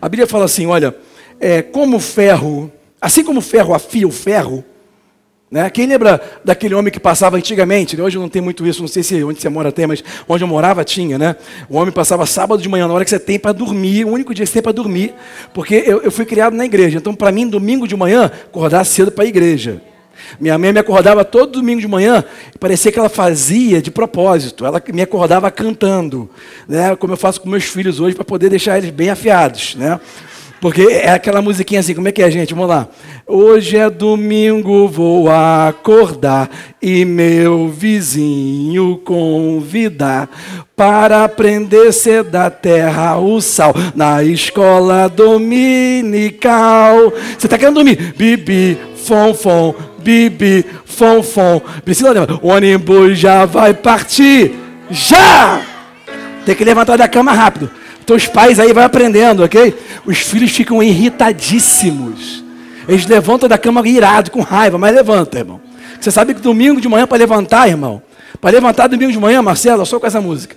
A 0.00 0.08
Bíblia 0.08 0.26
fala 0.26 0.46
assim: 0.46 0.66
olha, 0.66 0.96
é, 1.38 1.62
como 1.62 1.98
o 1.98 2.00
ferro, 2.00 2.72
assim 3.00 3.22
como 3.22 3.38
o 3.38 3.42
ferro 3.42 3.72
afia 3.72 4.08
o 4.08 4.12
ferro, 4.12 4.64
né? 5.48 5.70
Quem 5.70 5.86
lembra 5.86 6.20
daquele 6.44 6.74
homem 6.74 6.92
que 6.92 6.98
passava 6.98 7.36
antigamente? 7.36 7.96
Né? 7.96 8.02
Hoje 8.02 8.18
não 8.18 8.28
tem 8.28 8.42
muito 8.42 8.66
isso, 8.66 8.80
não 8.80 8.88
sei 8.88 9.04
se 9.04 9.22
onde 9.22 9.40
você 9.40 9.48
mora 9.48 9.70
tem, 9.70 9.86
mas 9.86 10.02
onde 10.28 10.42
eu 10.42 10.48
morava 10.48 10.84
tinha, 10.84 11.16
né? 11.16 11.36
O 11.70 11.76
homem 11.76 11.92
passava 11.92 12.26
sábado 12.26 12.60
de 12.60 12.68
manhã, 12.68 12.88
na 12.88 12.94
hora 12.94 13.04
que 13.04 13.10
você 13.10 13.18
tem 13.18 13.38
para 13.38 13.52
dormir, 13.52 14.04
o 14.04 14.10
único 14.10 14.34
dia 14.34 14.44
que 14.44 14.48
você 14.48 14.54
tem 14.54 14.62
para 14.62 14.72
dormir, 14.72 15.14
porque 15.54 15.84
eu, 15.86 16.02
eu, 16.02 16.10
fui 16.10 16.24
criado 16.24 16.56
na 16.56 16.64
igreja. 16.64 16.98
Então, 16.98 17.14
para 17.14 17.30
mim, 17.30 17.48
domingo 17.48 17.86
de 17.86 17.94
manhã, 17.94 18.24
acordar 18.24 18.84
cedo 18.84 19.12
para 19.12 19.22
a 19.22 19.28
igreja. 19.28 19.80
Minha 20.40 20.58
mãe 20.58 20.72
me 20.72 20.80
acordava 20.80 21.24
todo 21.24 21.52
domingo 21.52 21.80
de 21.80 21.86
manhã, 21.86 22.24
parecia 22.58 22.90
que 22.90 22.98
ela 22.98 23.08
fazia 23.08 23.80
de 23.80 23.90
propósito. 23.90 24.66
Ela 24.66 24.82
me 24.92 25.02
acordava 25.02 25.48
cantando, 25.50 26.28
né? 26.66 26.96
Como 26.96 27.12
eu 27.12 27.16
faço 27.16 27.40
com 27.40 27.48
meus 27.48 27.64
filhos 27.64 28.00
hoje 28.00 28.16
para 28.16 28.24
poder 28.24 28.50
deixar 28.50 28.78
eles 28.78 28.90
bem 28.90 29.10
afiados, 29.10 29.76
né? 29.76 30.00
Porque 30.66 30.82
é 30.82 31.10
aquela 31.10 31.40
musiquinha 31.40 31.78
assim, 31.78 31.94
como 31.94 32.08
é 32.08 32.10
que 32.10 32.20
é, 32.20 32.28
gente? 32.28 32.52
Vamos 32.52 32.68
lá. 32.68 32.88
Hoje 33.24 33.76
é 33.76 33.88
domingo, 33.88 34.88
vou 34.88 35.30
acordar 35.30 36.50
e 36.82 37.04
meu 37.04 37.68
vizinho 37.68 39.00
convidar 39.04 40.28
para 40.74 41.22
aprender 41.22 41.92
ser 41.92 42.24
da 42.24 42.50
terra 42.50 43.16
o 43.16 43.40
sal 43.40 43.72
na 43.94 44.24
escola 44.24 45.08
dominical. 45.08 47.12
Você 47.38 47.46
está 47.46 47.56
querendo 47.56 47.76
dormir? 47.76 48.14
Bibi, 48.16 48.76
fom, 48.96 49.34
fom, 49.34 49.72
bibi, 50.00 50.66
fom, 50.84 51.22
fom. 51.22 51.60
Precisa 51.84 52.10
levar. 52.10 52.40
O 52.42 52.48
ônibus 52.48 53.16
já 53.16 53.44
vai 53.44 53.72
partir. 53.72 54.50
Já! 54.90 55.60
Tem 56.44 56.56
que 56.56 56.64
levantar 56.64 56.98
da 56.98 57.06
cama 57.06 57.32
rápido. 57.32 57.70
Então 58.06 58.14
os 58.14 58.28
pais 58.28 58.60
aí 58.60 58.72
vão 58.72 58.84
aprendendo, 58.84 59.42
ok? 59.42 59.74
Os 60.06 60.18
filhos 60.18 60.52
ficam 60.52 60.80
irritadíssimos. 60.80 62.44
Eles 62.86 63.04
levantam 63.04 63.48
da 63.48 63.58
cama 63.58 63.82
irado, 63.84 64.30
com 64.30 64.42
raiva, 64.42 64.78
mas 64.78 64.94
levanta, 64.94 65.38
irmão. 65.38 65.60
Você 66.00 66.12
sabe 66.12 66.32
que 66.32 66.40
domingo 66.40 66.80
de 66.80 66.88
manhã 66.88 67.04
para 67.04 67.18
levantar, 67.18 67.68
irmão. 67.68 68.00
Para 68.40 68.52
levantar 68.52 68.86
domingo 68.86 69.10
de 69.10 69.18
manhã, 69.18 69.42
Marcelo, 69.42 69.84
só 69.84 69.98
com 69.98 70.06
essa 70.06 70.20
música. 70.20 70.54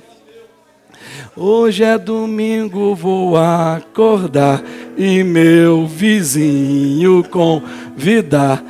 Hoje 1.35 1.83
é 1.83 1.97
domingo, 1.97 2.93
vou 2.93 3.35
acordar 3.35 4.61
e 4.95 5.23
meu 5.23 5.87
vizinho 5.87 7.23
convidar 7.31 8.63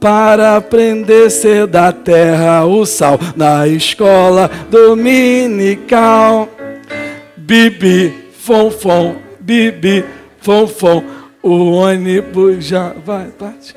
para 0.00 0.56
aprender 0.56 1.30
ser 1.30 1.68
da 1.68 1.92
terra 1.92 2.64
o 2.64 2.84
sal 2.84 3.16
na 3.36 3.68
escola 3.68 4.50
dominical. 4.68 6.48
Bibi, 7.36 8.23
fom, 8.44 8.70
fom, 8.70 9.16
bibi, 9.40 10.04
fom. 10.40 11.02
O 11.42 11.72
ônibus 11.72 12.64
já 12.64 12.92
vai 12.92 13.28
partir. 13.28 13.76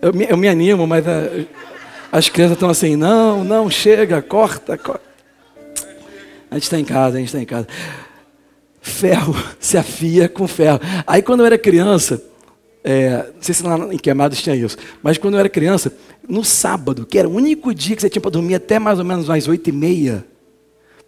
Eu 0.00 0.12
me, 0.12 0.26
eu 0.28 0.36
me 0.36 0.48
animo, 0.48 0.86
mas 0.86 1.06
a, 1.06 1.28
as 2.12 2.28
crianças 2.28 2.56
estão 2.56 2.68
assim: 2.68 2.96
não, 2.96 3.42
não, 3.42 3.70
chega, 3.70 4.20
corta, 4.20 4.76
corta. 4.76 5.02
A 6.50 6.54
gente 6.54 6.64
está 6.64 6.78
em 6.78 6.84
casa, 6.84 7.16
a 7.16 7.18
gente 7.18 7.28
está 7.28 7.40
em 7.40 7.46
casa. 7.46 7.66
Ferro 8.80 9.34
se 9.58 9.78
afia 9.78 10.28
com 10.28 10.46
ferro. 10.46 10.80
Aí 11.06 11.22
quando 11.22 11.40
eu 11.40 11.46
era 11.46 11.58
criança, 11.58 12.22
é, 12.82 13.26
não 13.34 13.42
sei 13.42 13.54
se 13.54 13.62
lá 13.62 13.76
em 13.92 13.98
Queimados 13.98 14.40
tinha 14.42 14.54
isso, 14.54 14.76
mas 15.02 15.16
quando 15.16 15.34
eu 15.34 15.40
era 15.40 15.48
criança, 15.48 15.94
no 16.28 16.44
sábado, 16.44 17.06
que 17.06 17.18
era 17.18 17.28
o 17.28 17.34
único 17.34 17.74
dia 17.74 17.96
que 17.96 18.02
você 18.02 18.10
tinha 18.10 18.20
para 18.22 18.30
dormir 18.30 18.54
até 18.54 18.78
mais 18.78 18.98
ou 18.98 19.04
menos 19.04 19.28
umas 19.28 19.48
oito 19.48 19.68
e 19.68 19.72
meia, 19.72 20.24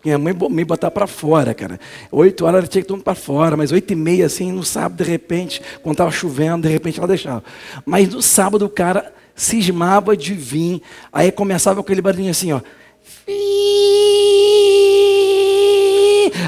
minha 0.06 0.18
mãe 0.18 0.32
me 0.50 0.64
botar 0.64 0.90
para 0.90 1.06
fora, 1.08 1.52
cara. 1.52 1.80
Oito 2.12 2.44
horas 2.46 2.60
ela 2.60 2.68
tinha 2.68 2.82
que 2.82 2.88
dormir 2.88 3.02
para 3.02 3.16
fora, 3.16 3.56
mas 3.56 3.72
oito 3.72 3.92
e 3.92 3.96
meia, 3.96 4.26
assim, 4.26 4.52
no 4.52 4.62
sábado, 4.62 5.02
de 5.02 5.10
repente, 5.10 5.60
quando 5.82 5.94
estava 5.94 6.12
chovendo, 6.12 6.68
de 6.68 6.72
repente 6.72 6.98
ela 6.98 7.08
deixava. 7.08 7.42
Mas 7.84 8.08
no 8.08 8.22
sábado 8.22 8.64
o 8.64 8.68
cara 8.68 9.12
cismava 9.34 10.16
de 10.16 10.32
vir, 10.32 10.80
aí 11.12 11.32
começava 11.32 11.80
aquele 11.80 12.00
barulhinho 12.00 12.30
assim, 12.30 12.52
ó. 12.52 12.60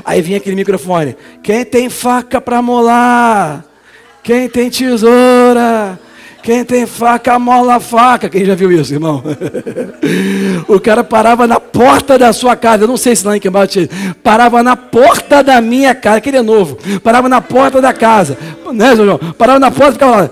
Aí 0.04 0.22
vinha 0.22 0.38
aquele 0.38 0.54
microfone. 0.54 1.16
Quem 1.42 1.64
tem 1.64 1.90
faca 1.90 2.40
para 2.40 2.62
molar? 2.62 3.64
Quem 4.22 4.48
tem 4.48 4.70
tesoura? 4.70 5.98
Quem 6.42 6.64
tem 6.64 6.86
faca, 6.86 7.38
mola 7.38 7.76
a 7.76 7.80
faca. 7.80 8.28
Quem 8.28 8.44
já 8.44 8.54
viu 8.54 8.70
isso, 8.72 8.94
irmão? 8.94 9.22
o 10.68 10.80
cara 10.80 11.04
parava 11.04 11.46
na 11.46 11.60
porta 11.60 12.18
da 12.18 12.32
sua 12.32 12.56
casa. 12.56 12.84
Eu 12.84 12.88
não 12.88 12.96
sei 12.96 13.14
se 13.14 13.26
lá 13.26 13.36
em 13.36 13.40
Quembate 13.40 13.90
parava 14.22 14.62
na 14.62 14.76
porta 14.76 15.42
da 15.42 15.60
minha 15.60 15.94
casa. 15.94 16.18
Aquele 16.18 16.38
é 16.38 16.42
novo. 16.42 16.78
Parava 17.00 17.28
na 17.28 17.40
porta 17.40 17.80
da 17.80 17.92
casa. 17.92 18.38
Né, 18.72 18.96
João? 18.96 19.18
Parava 19.36 19.58
na 19.58 19.70
porta 19.70 19.90
e 19.90 19.92
ficava 19.94 20.16
lá. 20.22 20.30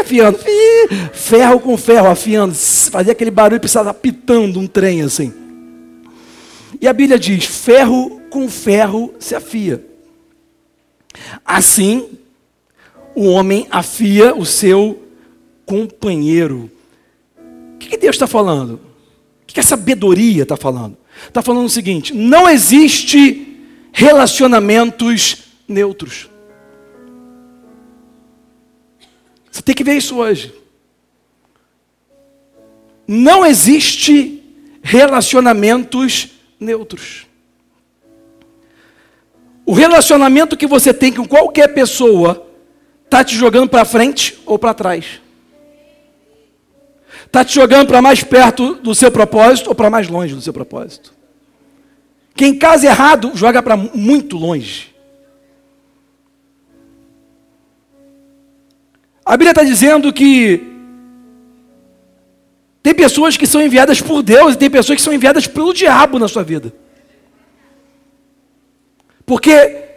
Afiando, 0.00 0.38
ferro 1.12 1.60
com 1.60 1.76
ferro, 1.76 2.08
afiando, 2.08 2.54
fazia 2.54 3.12
aquele 3.12 3.32
barulho, 3.32 3.60
precisava 3.60 3.92
pitando 3.92 4.60
um 4.60 4.66
trem 4.66 5.02
assim. 5.02 5.34
E 6.80 6.86
a 6.86 6.92
Bíblia 6.92 7.18
diz: 7.18 7.44
ferro 7.44 8.20
com 8.30 8.48
ferro 8.48 9.12
se 9.18 9.34
afia. 9.34 9.84
Assim, 11.44 12.08
o 13.18 13.24
homem 13.24 13.66
afia 13.68 14.32
o 14.32 14.46
seu 14.46 15.02
companheiro. 15.66 16.70
O 17.74 17.78
que, 17.78 17.96
Deus 17.96 18.14
está 18.14 18.28
falando? 18.28 18.74
O 19.42 19.46
que, 19.46 19.58
a 19.58 19.62
sabedoria 19.62 20.44
está 20.44 20.56
falando? 20.56 20.96
Está 21.26 21.42
falando 21.42 21.66
o 21.66 21.68
seguinte: 21.68 22.14
não 22.14 22.48
existe 22.48 23.60
relacionamentos 23.92 25.48
neutros. 25.66 26.30
Você 29.50 29.62
tem 29.62 29.74
que 29.74 29.82
ver 29.82 29.96
isso 29.96 30.18
hoje. 30.18 30.54
Não 33.04 33.44
existe 33.44 34.44
relacionamentos 34.80 36.28
neutros. 36.60 37.26
O 39.66 39.72
relacionamento 39.72 40.56
que 40.56 40.68
você 40.68 40.94
tem 40.94 41.12
com 41.12 41.26
qualquer 41.26 41.74
pessoa 41.74 42.47
Está 43.08 43.24
te 43.24 43.34
jogando 43.34 43.70
para 43.70 43.86
frente 43.86 44.38
ou 44.44 44.58
para 44.58 44.74
trás? 44.74 45.18
Está 47.24 47.42
te 47.42 47.54
jogando 47.54 47.88
para 47.88 48.02
mais 48.02 48.22
perto 48.22 48.74
do 48.74 48.94
seu 48.94 49.10
propósito 49.10 49.68
ou 49.68 49.74
para 49.74 49.88
mais 49.88 50.08
longe 50.08 50.34
do 50.34 50.42
seu 50.42 50.52
propósito? 50.52 51.14
Quem 52.34 52.58
casa 52.58 52.86
errado 52.86 53.32
joga 53.34 53.62
para 53.62 53.78
muito 53.78 54.36
longe. 54.36 54.94
A 59.24 59.32
Bíblia 59.38 59.52
está 59.52 59.62
dizendo 59.62 60.12
que 60.12 60.62
tem 62.82 62.94
pessoas 62.94 63.38
que 63.38 63.46
são 63.46 63.62
enviadas 63.62 64.02
por 64.02 64.22
Deus 64.22 64.54
e 64.54 64.58
tem 64.58 64.68
pessoas 64.68 64.96
que 64.96 65.02
são 65.02 65.14
enviadas 65.14 65.46
pelo 65.46 65.72
diabo 65.72 66.18
na 66.18 66.28
sua 66.28 66.42
vida. 66.42 66.74
Porque, 69.24 69.87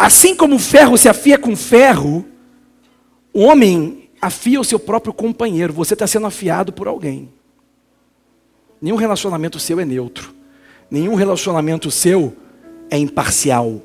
assim 0.00 0.34
como 0.34 0.56
o 0.56 0.58
ferro 0.58 0.96
se 0.96 1.10
afia 1.10 1.36
com 1.36 1.54
ferro, 1.54 2.24
o 3.34 3.42
homem 3.42 4.08
afia 4.18 4.58
o 4.58 4.64
seu 4.64 4.78
próprio 4.78 5.12
companheiro. 5.12 5.74
Você 5.74 5.92
está 5.92 6.06
sendo 6.06 6.26
afiado 6.26 6.72
por 6.72 6.88
alguém. 6.88 7.28
Nenhum 8.80 8.96
relacionamento 8.96 9.60
seu 9.60 9.78
é 9.78 9.84
neutro. 9.84 10.34
Nenhum 10.90 11.14
relacionamento 11.16 11.90
seu 11.90 12.34
é 12.88 12.96
imparcial. 12.96 13.82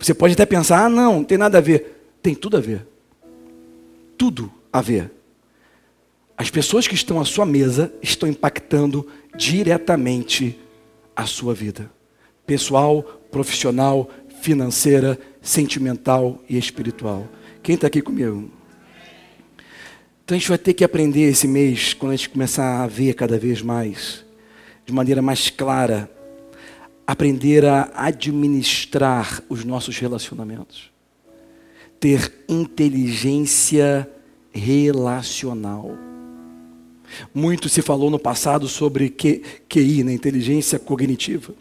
Você 0.00 0.12
pode 0.12 0.32
até 0.32 0.44
pensar, 0.44 0.84
ah, 0.84 0.88
não, 0.88 1.18
não 1.18 1.24
tem 1.24 1.38
nada 1.38 1.58
a 1.58 1.60
ver. 1.60 2.10
Tem 2.20 2.34
tudo 2.34 2.56
a 2.56 2.60
ver. 2.60 2.84
Tudo 4.18 4.52
a 4.72 4.80
ver. 4.80 5.12
As 6.36 6.50
pessoas 6.50 6.88
que 6.88 6.94
estão 6.96 7.20
à 7.20 7.24
sua 7.24 7.46
mesa 7.46 7.94
estão 8.02 8.28
impactando 8.28 9.06
diretamente 9.36 10.58
a 11.14 11.24
sua 11.24 11.54
vida 11.54 11.88
pessoal, 12.50 13.04
profissional, 13.30 14.10
financeira, 14.40 15.18
sentimental 15.40 16.42
e 16.48 16.56
espiritual. 16.56 17.28
Quem 17.62 17.74
está 17.74 17.86
aqui 17.86 18.00
comigo? 18.00 18.50
Então 20.24 20.36
a 20.36 20.38
gente 20.38 20.48
vai 20.48 20.58
ter 20.58 20.74
que 20.74 20.84
aprender 20.84 21.22
esse 21.22 21.48
mês, 21.48 21.92
quando 21.92 22.12
a 22.12 22.16
gente 22.16 22.30
começar 22.30 22.82
a 22.82 22.86
ver 22.86 23.14
cada 23.14 23.38
vez 23.38 23.62
mais, 23.62 24.24
de 24.86 24.92
maneira 24.92 25.20
mais 25.20 25.50
clara, 25.50 26.10
aprender 27.06 27.64
a 27.64 27.90
administrar 27.94 29.42
os 29.48 29.64
nossos 29.64 29.98
relacionamentos, 29.98 30.90
ter 31.98 32.32
inteligência 32.48 34.08
relacional. 34.52 35.98
Muito 37.34 37.68
se 37.68 37.82
falou 37.82 38.08
no 38.08 38.18
passado 38.18 38.68
sobre 38.68 39.10
QI, 39.10 40.04
né, 40.04 40.12
inteligência 40.12 40.78
cognitiva. 40.78 41.52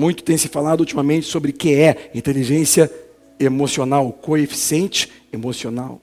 Muito 0.00 0.24
tem 0.24 0.38
se 0.38 0.48
falado 0.48 0.80
ultimamente 0.80 1.26
sobre 1.26 1.50
o 1.50 1.52
que 1.52 1.74
é 1.74 2.10
inteligência 2.14 2.90
emocional, 3.38 4.10
coeficiente 4.10 5.12
emocional. 5.30 6.00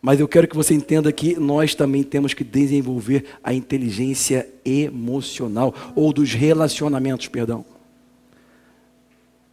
Mas 0.00 0.20
eu 0.20 0.28
quero 0.28 0.46
que 0.46 0.54
você 0.54 0.72
entenda 0.72 1.10
que 1.10 1.34
nós 1.34 1.74
também 1.74 2.04
temos 2.04 2.32
que 2.32 2.44
desenvolver 2.44 3.24
a 3.42 3.52
inteligência 3.52 4.48
emocional, 4.64 5.74
ou 5.96 6.12
dos 6.12 6.32
relacionamentos, 6.32 7.26
perdão. 7.26 7.64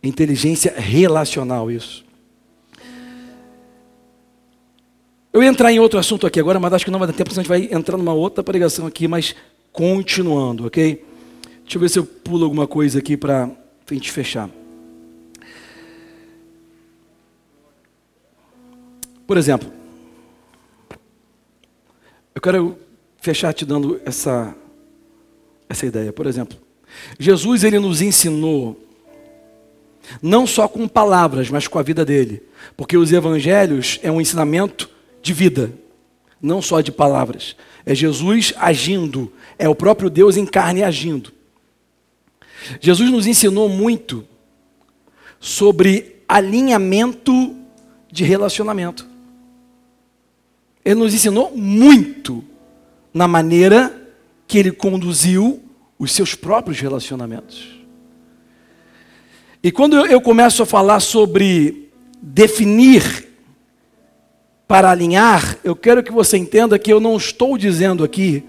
Inteligência 0.04 0.76
relacional, 0.78 1.72
isso. 1.72 2.06
Eu 5.34 5.42
ia 5.42 5.50
entrar 5.50 5.72
em 5.72 5.80
outro 5.80 5.98
assunto 5.98 6.28
aqui 6.28 6.40
agora, 6.40 6.60
mas 6.60 6.72
acho 6.72 6.86
que 6.86 6.92
não 6.92 7.00
vai 7.00 7.08
dar 7.08 7.14
tempo, 7.16 7.32
senão 7.32 7.42
a 7.42 7.44
gente 7.58 7.70
vai 7.70 7.76
entrar 7.76 7.98
numa 7.98 8.14
outra 8.14 8.44
pregação 8.44 8.86
aqui, 8.86 9.08
mas 9.08 9.36
continuando, 9.74 10.68
ok? 10.68 11.09
Deixa 11.70 11.78
eu 11.78 11.82
ver 11.82 11.90
se 11.90 12.00
eu 12.00 12.04
pulo 12.04 12.46
alguma 12.46 12.66
coisa 12.66 12.98
aqui 12.98 13.16
para 13.16 13.44
a 13.44 13.94
gente 13.94 14.12
fechar. 14.12 14.50
Por 19.28 19.38
exemplo, 19.38 19.72
eu 22.34 22.42
quero 22.42 22.76
fechar 23.22 23.54
te 23.54 23.66
dando 23.66 24.02
essa, 24.04 24.56
essa 25.70 25.86
ideia. 25.86 26.12
Por 26.12 26.26
exemplo, 26.26 26.58
Jesus 27.20 27.64
ele 27.64 27.78
nos 27.78 28.02
ensinou 28.02 28.76
não 30.24 30.48
só 30.48 30.68
com 30.68 30.88
palavras, 30.88 31.52
mas 31.52 31.68
com 31.68 31.78
a 31.78 31.84
vida 31.84 32.04
dele, 32.04 32.42
porque 32.76 32.98
os 32.98 33.14
evangelhos 33.14 34.00
é 34.02 34.12
um 34.12 34.20
ensinamento 34.20 34.90
de 35.22 35.34
vida, 35.34 35.72
não 36.42 36.64
só 36.64 36.82
de 36.82 36.92
palavras. 36.92 37.56
É 37.86 37.94
Jesus 37.94 38.56
agindo, 38.58 39.32
é 39.60 39.70
o 39.70 39.76
próprio 39.76 40.10
Deus 40.10 40.36
em 40.36 40.48
carne 40.48 40.82
agindo. 40.82 41.38
Jesus 42.80 43.10
nos 43.10 43.28
ensinou 43.28 43.70
muito 43.70 44.26
sobre 45.40 46.24
alinhamento 46.28 47.56
de 48.12 48.24
relacionamento. 48.24 49.08
Ele 50.84 50.96
nos 50.96 51.14
ensinou 51.14 51.56
muito 51.56 52.44
na 53.14 53.28
maneira 53.28 53.96
que 54.48 54.58
ele 54.58 54.72
conduziu 54.72 55.62
os 55.98 56.12
seus 56.12 56.34
próprios 56.34 56.80
relacionamentos. 56.80 57.80
E 59.62 59.72
quando 59.72 60.06
eu 60.06 60.22
começo 60.22 60.64
a 60.64 60.66
falar 60.66 61.00
sobre 61.02 61.90
definir 62.22 63.28
para 64.68 64.90
alinhar, 64.90 65.58
eu 65.64 65.76
quero 65.76 66.02
que 66.02 66.12
você 66.12 66.38
entenda 66.38 66.80
que 66.80 66.92
eu 66.92 67.00
não 67.00 67.18
estou 67.18 67.58
dizendo 67.58 68.04
aqui 68.04 68.44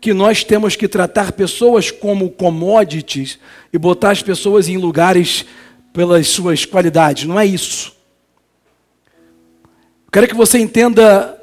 que 0.00 0.14
nós 0.14 0.42
temos 0.42 0.76
que 0.76 0.88
tratar 0.88 1.32
pessoas 1.32 1.90
como 1.90 2.30
commodities 2.30 3.38
e 3.72 3.78
botar 3.78 4.12
as 4.12 4.22
pessoas 4.22 4.68
em 4.68 4.78
lugares 4.78 5.44
pelas 5.92 6.28
suas 6.28 6.64
qualidades. 6.64 7.24
Não 7.24 7.38
é 7.38 7.44
isso. 7.44 7.92
quero 10.10 10.26
que 10.26 10.34
você 10.34 10.58
entenda 10.58 11.38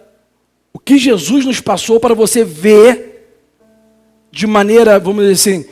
o 0.73 0.79
que 0.79 0.97
Jesus 0.97 1.45
nos 1.45 1.61
passou 1.61 1.99
para 1.99 2.15
você 2.15 2.43
ver 2.43 3.07
de 4.31 4.47
maneira, 4.47 4.99
vamos 4.99 5.25
dizer 5.25 5.33
assim, 5.33 5.65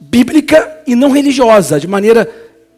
bíblica 0.00 0.82
e 0.86 0.94
não 0.94 1.10
religiosa, 1.10 1.80
de 1.80 1.86
maneira 1.86 2.28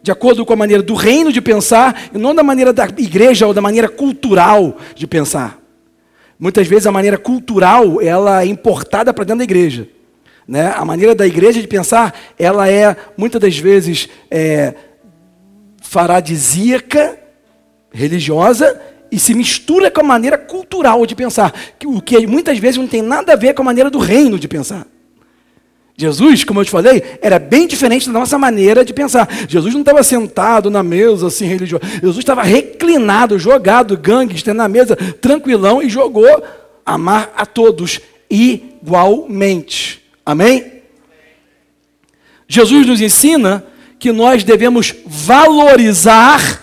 de 0.03 0.11
acordo 0.11 0.45
com 0.45 0.53
a 0.53 0.57
maneira 0.57 0.83
do 0.83 0.95
reino 0.95 1.33
de 1.33 1.41
pensar 1.41 2.11
e 2.13 2.19
não 2.19 2.35
da 2.35 2.43
maneira 2.43 2.73
da 2.73 2.87
igreja 2.87 3.47
ou 3.47 3.55
da 3.55 3.61
maneira 3.61 3.89
cultural 3.89 4.77
de 4.97 5.07
pensar. 5.07 5.62
Muitas 6.43 6.67
vezes 6.67 6.89
a 6.89 6.91
maneira 6.91 7.17
cultural 7.17 8.03
ela 8.03 8.43
é 8.43 8.47
importada 8.47 9.15
para 9.15 9.23
dentro 9.23 9.39
da 9.39 9.45
igreja. 9.45 9.87
Né? 10.47 10.75
A 10.77 10.85
maneira 10.85 11.15
da 11.15 11.25
igreja 11.25 11.61
de 11.61 11.69
pensar, 11.69 12.13
ela 12.37 12.69
é 12.69 12.97
muitas 13.17 13.41
das 13.41 13.57
vezes 13.57 14.09
é, 14.29 14.75
faradisíaca, 15.81 17.17
religiosa, 17.93 18.77
e 19.09 19.21
se 19.21 19.35
mistura 19.35 19.89
com 19.89 20.01
a 20.01 20.03
maneira 20.03 20.37
cultural 20.37 21.07
de 21.07 21.15
pensar, 21.15 21.55
o 21.87 22.03
que 22.03 22.27
muitas 22.27 22.59
vezes 22.59 22.77
não 22.77 22.89
tem 22.89 23.03
nada 23.03 23.35
a 23.35 23.37
ver 23.37 23.55
com 23.55 23.63
a 23.63 23.67
maneira 23.67 23.89
do 23.89 24.01
reino 24.01 24.37
de 24.37 24.49
pensar. 24.49 24.85
Jesus, 25.97 26.43
como 26.43 26.61
eu 26.61 26.65
te 26.65 26.71
falei, 26.71 27.03
era 27.21 27.39
bem 27.39 27.67
diferente 27.67 28.07
da 28.07 28.19
nossa 28.19 28.39
maneira 28.39 28.85
de 28.85 28.93
pensar. 28.95 29.29
Jesus 29.49 29.75
não 29.75 29.83
estava 29.83 30.03
sentado 30.03 30.71
na 30.71 30.83
mesa 30.83 31.27
assim 31.27 31.47
religioso. 31.47 31.85
Jesus 32.01 32.19
estava 32.19 32.43
reclinado, 32.43 33.39
jogado, 33.39 33.97
gangster 33.97 34.55
na 34.55 34.69
mesa, 34.69 34.97
tranquilão 34.97 35.83
e 35.83 35.89
jogou 35.89 36.43
amar 36.85 37.33
a 37.37 37.45
todos 37.45 38.01
igualmente. 38.31 40.03
Amém? 40.25 40.83
Jesus 42.49 42.87
nos 42.87 43.01
ensina 43.01 43.65
que 43.99 44.11
nós 44.13 44.43
devemos 44.43 44.95
valorizar 45.07 46.63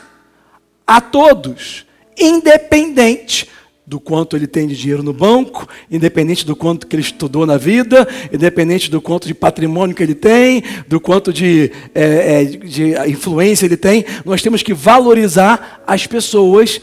a 0.85 0.99
todos, 0.99 1.85
independente 2.17 3.47
do 3.89 3.99
quanto 3.99 4.35
ele 4.35 4.45
tem 4.45 4.67
de 4.67 4.75
dinheiro 4.77 5.01
no 5.01 5.11
banco, 5.11 5.67
independente 5.89 6.45
do 6.45 6.55
quanto 6.55 6.85
que 6.85 6.95
ele 6.95 7.01
estudou 7.01 7.43
na 7.43 7.57
vida, 7.57 8.07
independente 8.31 8.91
do 8.91 9.01
quanto 9.01 9.27
de 9.27 9.33
patrimônio 9.33 9.95
que 9.95 10.03
ele 10.03 10.13
tem, 10.13 10.61
do 10.87 10.99
quanto 10.99 11.33
de, 11.33 11.71
é, 11.95 12.43
é, 12.43 12.45
de 12.45 12.93
influência 13.09 13.65
ele 13.65 13.75
tem, 13.75 14.05
nós 14.23 14.43
temos 14.43 14.61
que 14.61 14.75
valorizar 14.75 15.83
as 15.87 16.05
pessoas 16.05 16.79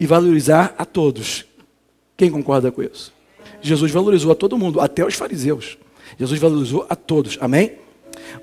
e 0.00 0.06
valorizar 0.06 0.74
a 0.76 0.84
todos. 0.84 1.44
Quem 2.16 2.32
concorda 2.32 2.72
com 2.72 2.82
isso? 2.82 3.12
Jesus 3.62 3.92
valorizou 3.92 4.32
a 4.32 4.34
todo 4.34 4.58
mundo, 4.58 4.80
até 4.80 5.06
os 5.06 5.14
fariseus. 5.14 5.78
Jesus 6.18 6.40
valorizou 6.40 6.84
a 6.90 6.96
todos, 6.96 7.38
amém? 7.40 7.74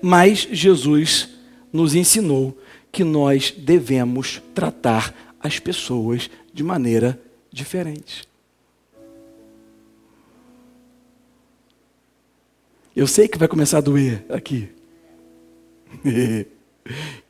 Mas 0.01 0.47
Jesus 0.49 1.27
nos 1.73 1.93
ensinou 1.93 2.57
que 2.89 3.03
nós 3.03 3.53
devemos 3.57 4.41
tratar 4.55 5.13
as 5.41 5.59
pessoas 5.59 6.29
de 6.53 6.63
maneira 6.63 7.26
diferentes. 7.57 8.27
Eu 12.95 13.05
sei 13.05 13.27
que 13.27 13.37
vai 13.37 13.47
começar 13.47 13.79
a 13.79 13.81
doer 13.81 14.25
aqui. 14.29 14.69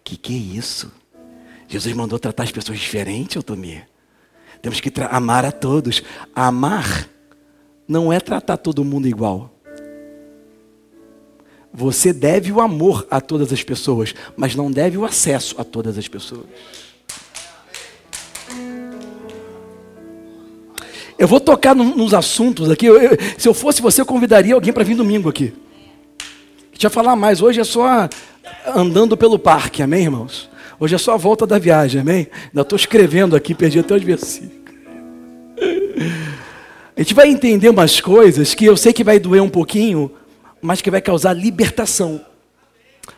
que 0.04 0.16
que 0.16 0.34
é 0.34 0.38
isso? 0.38 0.92
Jesus 1.68 1.94
mandou 1.94 2.18
tratar 2.18 2.44
as 2.44 2.52
pessoas 2.52 2.80
diferentes, 2.80 3.36
Otomir. 3.36 3.88
Temos 4.62 4.80
que 4.80 4.92
amar 5.10 5.44
a 5.44 5.52
todos. 5.52 6.02
Amar 6.34 7.10
não 7.88 8.12
é 8.12 8.20
tratar 8.20 8.58
todo 8.58 8.86
mundo 8.86 9.08
igual. 9.08 9.54
Você 11.74 12.14
deve 12.14 12.52
o 12.52 12.62
amor 12.62 13.06
a 13.12 13.20
todas 13.20 13.52
as 13.52 13.64
pessoas, 13.64 14.16
mas 14.36 14.56
não 14.56 14.72
deve 14.72 14.98
o 14.98 15.06
acesso 15.06 15.60
a 15.60 15.64
todas 15.64 15.98
as 15.98 16.08
pessoas. 16.08 16.48
Eu 21.18 21.28
vou 21.28 21.40
tocar 21.40 21.76
nos 21.76 22.14
assuntos 22.14 22.70
aqui. 22.70 22.86
Eu, 22.86 23.02
eu, 23.02 23.18
se 23.38 23.48
eu 23.48 23.54
fosse 23.54 23.82
você, 23.82 24.02
eu 24.02 24.06
convidaria 24.06 24.54
alguém 24.54 24.72
para 24.72 24.84
vir 24.84 24.96
domingo 24.96 25.28
aqui. 25.30 25.54
Deixa 26.72 26.88
eu 26.88 26.92
falar 26.92 27.16
mais. 27.16 27.42
Hoje 27.42 27.60
é 27.60 27.64
só 27.64 28.08
andando 28.76 29.18
pelo 29.18 29.40
parque, 29.40 29.82
amém, 29.82 30.04
irmãos? 30.04 30.50
Hoje 30.80 30.94
é 30.94 30.98
só 30.98 31.16
a 31.16 31.18
volta 31.18 31.48
da 31.48 31.58
viagem, 31.58 32.02
amém? 32.02 32.28
Ainda 32.48 32.62
estou 32.62 32.76
escrevendo 32.76 33.36
aqui, 33.36 33.56
perdi 33.56 33.80
até 33.80 33.96
os 33.96 34.04
versículos. 34.04 34.58
A 36.96 37.02
gente 37.02 37.16
vai 37.16 37.30
entender 37.30 37.70
umas 37.70 38.00
coisas 38.00 38.54
que 38.54 38.66
eu 38.66 38.78
sei 38.78 38.94
que 38.94 39.04
vai 39.04 39.20
doer 39.20 39.42
um 39.42 39.50
pouquinho, 39.50 40.12
mas 40.62 40.82
que 40.82 40.92
vai 40.92 41.02
causar 41.02 41.34
libertação. 41.34 42.24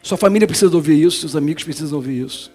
Sua 0.01 0.17
família 0.17 0.47
precisa 0.47 0.73
ouvir 0.73 1.01
isso, 1.01 1.19
seus 1.19 1.35
amigos 1.35 1.65
precisam 1.65 1.97
ouvir 1.97 2.25
isso. 2.25 2.49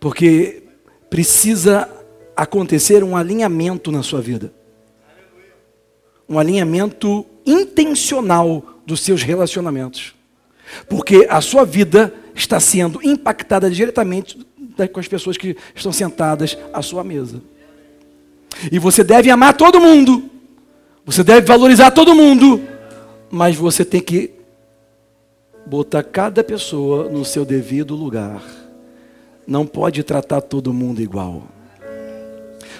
Porque 0.00 0.64
precisa 1.08 1.88
acontecer 2.36 3.02
um 3.02 3.16
alinhamento 3.16 3.90
na 3.90 4.02
sua 4.02 4.20
vida. 4.20 4.52
Um 6.28 6.38
alinhamento 6.38 7.24
intencional 7.46 8.80
dos 8.84 9.00
seus 9.00 9.22
relacionamentos. 9.22 10.14
Porque 10.88 11.26
a 11.30 11.40
sua 11.40 11.64
vida 11.64 12.12
está 12.34 12.60
sendo 12.60 13.00
impactada 13.02 13.70
diretamente 13.70 14.46
com 14.92 15.00
as 15.00 15.08
pessoas 15.08 15.38
que 15.38 15.56
estão 15.74 15.92
sentadas 15.92 16.58
à 16.72 16.82
sua 16.82 17.02
mesa. 17.02 17.40
E 18.70 18.78
você 18.78 19.02
deve 19.02 19.30
amar 19.30 19.56
todo 19.56 19.80
mundo. 19.80 20.28
Você 21.04 21.22
deve 21.22 21.46
valorizar 21.46 21.90
todo 21.92 22.14
mundo. 22.14 22.60
Mas 23.30 23.56
você 23.56 23.84
tem 23.84 24.00
que 24.00 24.32
botar 25.64 26.02
cada 26.02 26.44
pessoa 26.44 27.08
no 27.08 27.24
seu 27.24 27.44
devido 27.44 27.94
lugar. 27.94 28.42
Não 29.46 29.66
pode 29.66 30.02
tratar 30.02 30.40
todo 30.40 30.74
mundo 30.74 31.00
igual. 31.00 31.55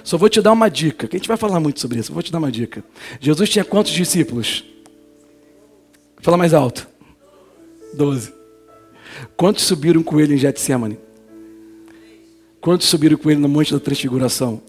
Só 0.07 0.17
vou 0.17 0.29
te 0.29 0.41
dar 0.41 0.53
uma 0.53 0.71
dica, 0.71 1.09
que 1.09 1.17
a 1.17 1.19
gente 1.19 1.27
vai 1.27 1.37
falar 1.37 1.59
muito 1.59 1.81
sobre 1.81 1.99
isso. 1.99 2.13
Vou 2.13 2.23
te 2.23 2.31
dar 2.31 2.39
uma 2.39 2.53
dica. 2.53 2.85
Jesus 3.21 3.51
tinha 3.51 3.65
quantos 3.65 3.91
discípulos? 3.91 4.65
Fala 6.23 6.37
mais 6.37 6.55
alto. 6.55 6.87
Doze. 7.93 8.33
Quantos 9.37 9.65
subiram 9.65 10.05
com 10.05 10.21
ele 10.21 10.35
em 10.35 10.39
Getsemane? 10.39 10.97
Quantos 12.61 12.87
subiram 12.87 13.17
com 13.17 13.29
ele 13.29 13.41
no 13.41 13.49
Monte 13.49 13.73
da 13.73 13.81
Transfiguração? 13.81 14.63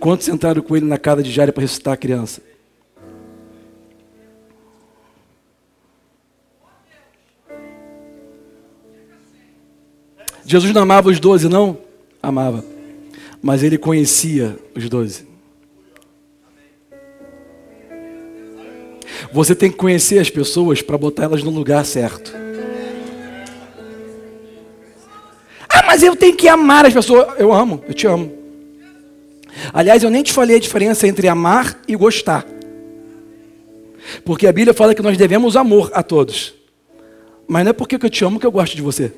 Quantos 0.00 0.28
entraram 0.28 0.62
com 0.62 0.74
ele 0.74 0.86
na 0.86 0.96
casa 0.96 1.22
de 1.22 1.30
Jairo 1.30 1.52
para 1.52 1.60
ressuscitar 1.60 1.92
a 1.92 1.98
criança? 1.98 2.40
Jesus 10.46 10.72
não 10.72 10.80
amava 10.80 11.10
os 11.10 11.20
doze, 11.20 11.50
não? 11.50 11.76
Amava. 12.22 12.73
Mas 13.44 13.62
ele 13.62 13.76
conhecia 13.76 14.56
os 14.74 14.88
doze. 14.88 15.26
Você 19.30 19.54
tem 19.54 19.70
que 19.70 19.76
conhecer 19.76 20.18
as 20.18 20.30
pessoas 20.30 20.80
para 20.80 20.96
botar 20.96 21.24
elas 21.24 21.42
no 21.42 21.50
lugar 21.50 21.84
certo. 21.84 22.34
Ah, 25.68 25.82
mas 25.86 26.02
eu 26.02 26.16
tenho 26.16 26.34
que 26.34 26.48
amar 26.48 26.86
as 26.86 26.94
pessoas. 26.94 27.38
Eu 27.38 27.52
amo, 27.52 27.84
eu 27.86 27.92
te 27.92 28.06
amo. 28.06 28.32
Aliás, 29.74 30.02
eu 30.02 30.08
nem 30.08 30.22
te 30.22 30.32
falei 30.32 30.56
a 30.56 30.60
diferença 30.60 31.06
entre 31.06 31.28
amar 31.28 31.78
e 31.86 31.94
gostar. 31.94 32.46
Porque 34.24 34.46
a 34.46 34.52
Bíblia 34.52 34.72
fala 34.72 34.94
que 34.94 35.02
nós 35.02 35.18
devemos 35.18 35.54
amor 35.54 35.90
a 35.92 36.02
todos. 36.02 36.54
Mas 37.46 37.62
não 37.62 37.70
é 37.70 37.72
porque 37.74 37.96
eu 37.96 38.08
te 38.08 38.24
amo 38.24 38.40
que 38.40 38.46
eu 38.46 38.52
gosto 38.52 38.74
de 38.74 38.80
você. 38.80 39.12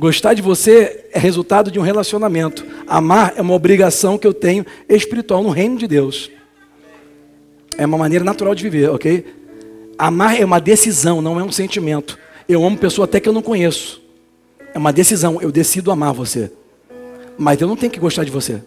Gostar 0.00 0.32
de 0.32 0.40
você 0.40 1.04
é 1.12 1.18
resultado 1.18 1.70
de 1.70 1.78
um 1.78 1.82
relacionamento. 1.82 2.64
Amar 2.86 3.34
é 3.36 3.42
uma 3.42 3.52
obrigação 3.52 4.16
que 4.16 4.26
eu 4.26 4.32
tenho 4.32 4.64
espiritual 4.88 5.42
no 5.42 5.50
reino 5.50 5.76
de 5.76 5.86
Deus. 5.86 6.30
É 7.76 7.84
uma 7.84 7.98
maneira 7.98 8.24
natural 8.24 8.54
de 8.54 8.62
viver, 8.62 8.88
ok? 8.88 9.26
Amar 9.98 10.40
é 10.40 10.44
uma 10.46 10.58
decisão, 10.58 11.20
não 11.20 11.38
é 11.38 11.44
um 11.44 11.52
sentimento. 11.52 12.18
Eu 12.48 12.64
amo 12.64 12.78
pessoa 12.78 13.04
até 13.04 13.20
que 13.20 13.28
eu 13.28 13.32
não 13.34 13.42
conheço. 13.42 14.00
É 14.72 14.78
uma 14.78 14.90
decisão, 14.90 15.38
eu 15.42 15.52
decido 15.52 15.90
amar 15.90 16.14
você. 16.14 16.50
Mas 17.36 17.60
eu 17.60 17.68
não 17.68 17.76
tenho 17.76 17.92
que 17.92 18.00
gostar 18.00 18.24
de 18.24 18.30
você. 18.30 18.62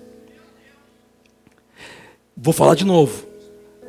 Vou 2.37 2.53
falar 2.53 2.75
de 2.75 2.85
novo. 2.85 3.25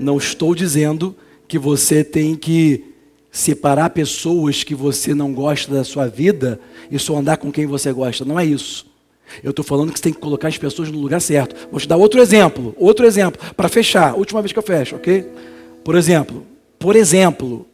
Não 0.00 0.16
estou 0.16 0.54
dizendo 0.54 1.14
que 1.46 1.58
você 1.58 2.02
tem 2.02 2.36
que 2.36 2.93
separar 3.34 3.90
pessoas 3.90 4.62
que 4.62 4.76
você 4.76 5.12
não 5.12 5.34
gosta 5.34 5.74
da 5.74 5.82
sua 5.82 6.06
vida 6.06 6.60
e 6.88 6.96
só 7.00 7.16
andar 7.16 7.36
com 7.36 7.50
quem 7.50 7.66
você 7.66 7.92
gosta. 7.92 8.24
Não 8.24 8.38
é 8.38 8.44
isso. 8.44 8.86
Eu 9.42 9.50
estou 9.50 9.64
falando 9.64 9.92
que 9.92 9.98
você 9.98 10.04
tem 10.04 10.12
que 10.12 10.20
colocar 10.20 10.46
as 10.46 10.56
pessoas 10.56 10.88
no 10.88 11.00
lugar 11.00 11.20
certo. 11.20 11.68
Vou 11.68 11.80
te 11.80 11.88
dar 11.88 11.96
outro 11.96 12.20
exemplo, 12.20 12.76
outro 12.78 13.04
exemplo, 13.04 13.40
para 13.56 13.68
fechar. 13.68 14.14
Última 14.14 14.40
vez 14.40 14.52
que 14.52 14.58
eu 14.58 14.62
fecho, 14.62 14.94
ok? 14.94 15.28
Por 15.82 15.96
exemplo, 15.96 16.46
por 16.78 16.94
exemplo, 16.94 17.66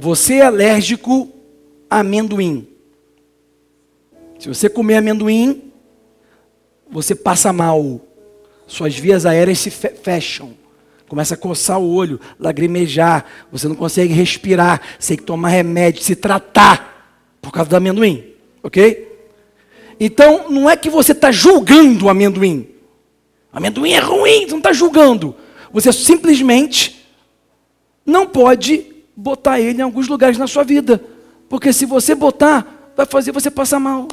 você 0.00 0.34
é 0.34 0.42
alérgico 0.42 1.30
a 1.88 2.00
amendoim. 2.00 2.66
Se 4.40 4.48
você 4.48 4.68
comer 4.68 4.96
amendoim, 4.96 5.70
você 6.90 7.14
passa 7.14 7.52
mal. 7.52 8.00
Suas 8.66 8.96
vias 8.96 9.24
aéreas 9.24 9.60
se 9.60 9.70
fecham. 9.70 10.58
Começa 11.10 11.34
a 11.34 11.36
coçar 11.36 11.76
o 11.80 11.92
olho, 11.92 12.20
lagrimejar, 12.38 13.24
você 13.50 13.66
não 13.66 13.74
consegue 13.74 14.14
respirar, 14.14 14.80
você 14.96 15.08
tem 15.08 15.16
que 15.16 15.24
tomar 15.24 15.48
remédio, 15.48 16.04
se 16.04 16.14
tratar 16.14 17.18
por 17.42 17.50
causa 17.50 17.68
do 17.68 17.74
amendoim, 17.74 18.26
ok? 18.62 19.08
Então, 19.98 20.48
não 20.48 20.70
é 20.70 20.76
que 20.76 20.88
você 20.88 21.10
está 21.10 21.32
julgando 21.32 22.06
o 22.06 22.08
amendoim. 22.08 22.68
Amendoim 23.52 23.90
é 23.90 23.98
ruim, 23.98 24.42
você 24.44 24.50
não 24.52 24.58
está 24.58 24.72
julgando. 24.72 25.34
Você 25.72 25.92
simplesmente 25.92 27.04
não 28.06 28.24
pode 28.24 28.86
botar 29.16 29.58
ele 29.58 29.80
em 29.80 29.82
alguns 29.82 30.06
lugares 30.06 30.38
na 30.38 30.46
sua 30.46 30.62
vida. 30.62 31.02
Porque 31.48 31.72
se 31.72 31.86
você 31.86 32.14
botar, 32.14 32.92
vai 32.96 33.04
fazer 33.04 33.32
você 33.32 33.50
passar 33.50 33.80
mal. 33.80 34.06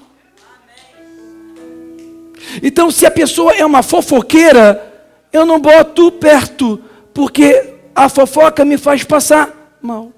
Então, 2.63 2.89
se 2.89 3.05
a 3.05 3.11
pessoa 3.11 3.53
é 3.53 3.63
uma 3.63 3.83
fofoqueira, 3.83 4.96
eu 5.31 5.45
não 5.45 5.59
boto 5.59 6.11
perto, 6.11 6.81
porque 7.13 7.73
a 7.95 8.09
fofoca 8.09 8.63
me 8.63 8.77
faz 8.77 9.03
passar 9.03 9.77
mal. 9.81 10.11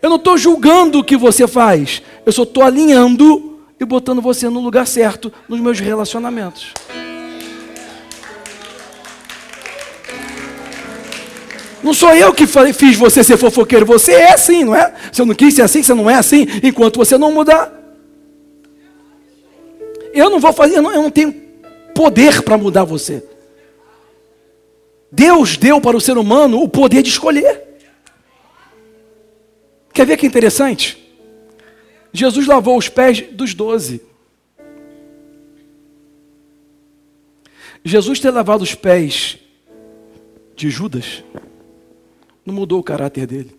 Eu 0.00 0.08
não 0.08 0.16
estou 0.16 0.38
julgando 0.38 1.00
o 1.00 1.04
que 1.04 1.16
você 1.16 1.46
faz, 1.46 2.02
eu 2.24 2.32
só 2.32 2.44
estou 2.44 2.62
alinhando 2.62 3.58
e 3.80 3.84
botando 3.84 4.22
você 4.22 4.48
no 4.48 4.60
lugar 4.60 4.86
certo 4.86 5.32
nos 5.48 5.60
meus 5.60 5.80
relacionamentos. 5.80 6.72
Não 11.82 11.94
sou 11.94 12.14
eu 12.14 12.34
que 12.34 12.46
fiz 12.46 12.96
você 12.96 13.22
ser 13.22 13.36
fofoqueiro, 13.36 13.86
você 13.86 14.12
é 14.12 14.32
assim, 14.32 14.64
não 14.64 14.74
é? 14.74 14.92
Você 15.12 15.24
não 15.24 15.34
quis 15.34 15.54
ser 15.54 15.62
assim, 15.62 15.82
você 15.82 15.94
não 15.94 16.10
é 16.10 16.14
assim, 16.14 16.46
enquanto 16.62 16.96
você 16.96 17.16
não 17.16 17.32
mudar. 17.32 17.72
Eu 20.12 20.28
não 20.28 20.40
vou 20.40 20.52
fazer, 20.52 20.78
eu 20.78 20.82
não, 20.82 20.92
eu 20.92 21.02
não 21.02 21.10
tenho 21.10 21.32
poder 21.94 22.42
para 22.42 22.58
mudar 22.58 22.84
você. 22.84 23.24
Deus 25.10 25.56
deu 25.56 25.80
para 25.80 25.96
o 25.96 26.00
ser 26.00 26.18
humano 26.18 26.62
o 26.62 26.68
poder 26.68 27.02
de 27.02 27.08
escolher. 27.08 27.64
Quer 29.92 30.06
ver 30.06 30.16
que 30.16 30.26
interessante? 30.26 30.96
Jesus 32.12 32.46
lavou 32.46 32.76
os 32.76 32.88
pés 32.88 33.22
dos 33.32 33.54
doze. 33.54 34.02
Jesus 37.84 38.20
ter 38.20 38.30
lavado 38.30 38.62
os 38.62 38.74
pés 38.74 39.38
de 40.54 40.68
Judas 40.68 41.22
não 42.44 42.54
mudou 42.54 42.80
o 42.80 42.82
caráter 42.82 43.26
dele. 43.26 43.58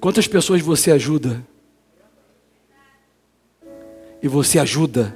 Quantas 0.00 0.26
pessoas 0.26 0.60
você 0.60 0.90
ajuda? 0.90 1.46
E 4.22 4.28
você 4.28 4.58
ajuda, 4.58 5.14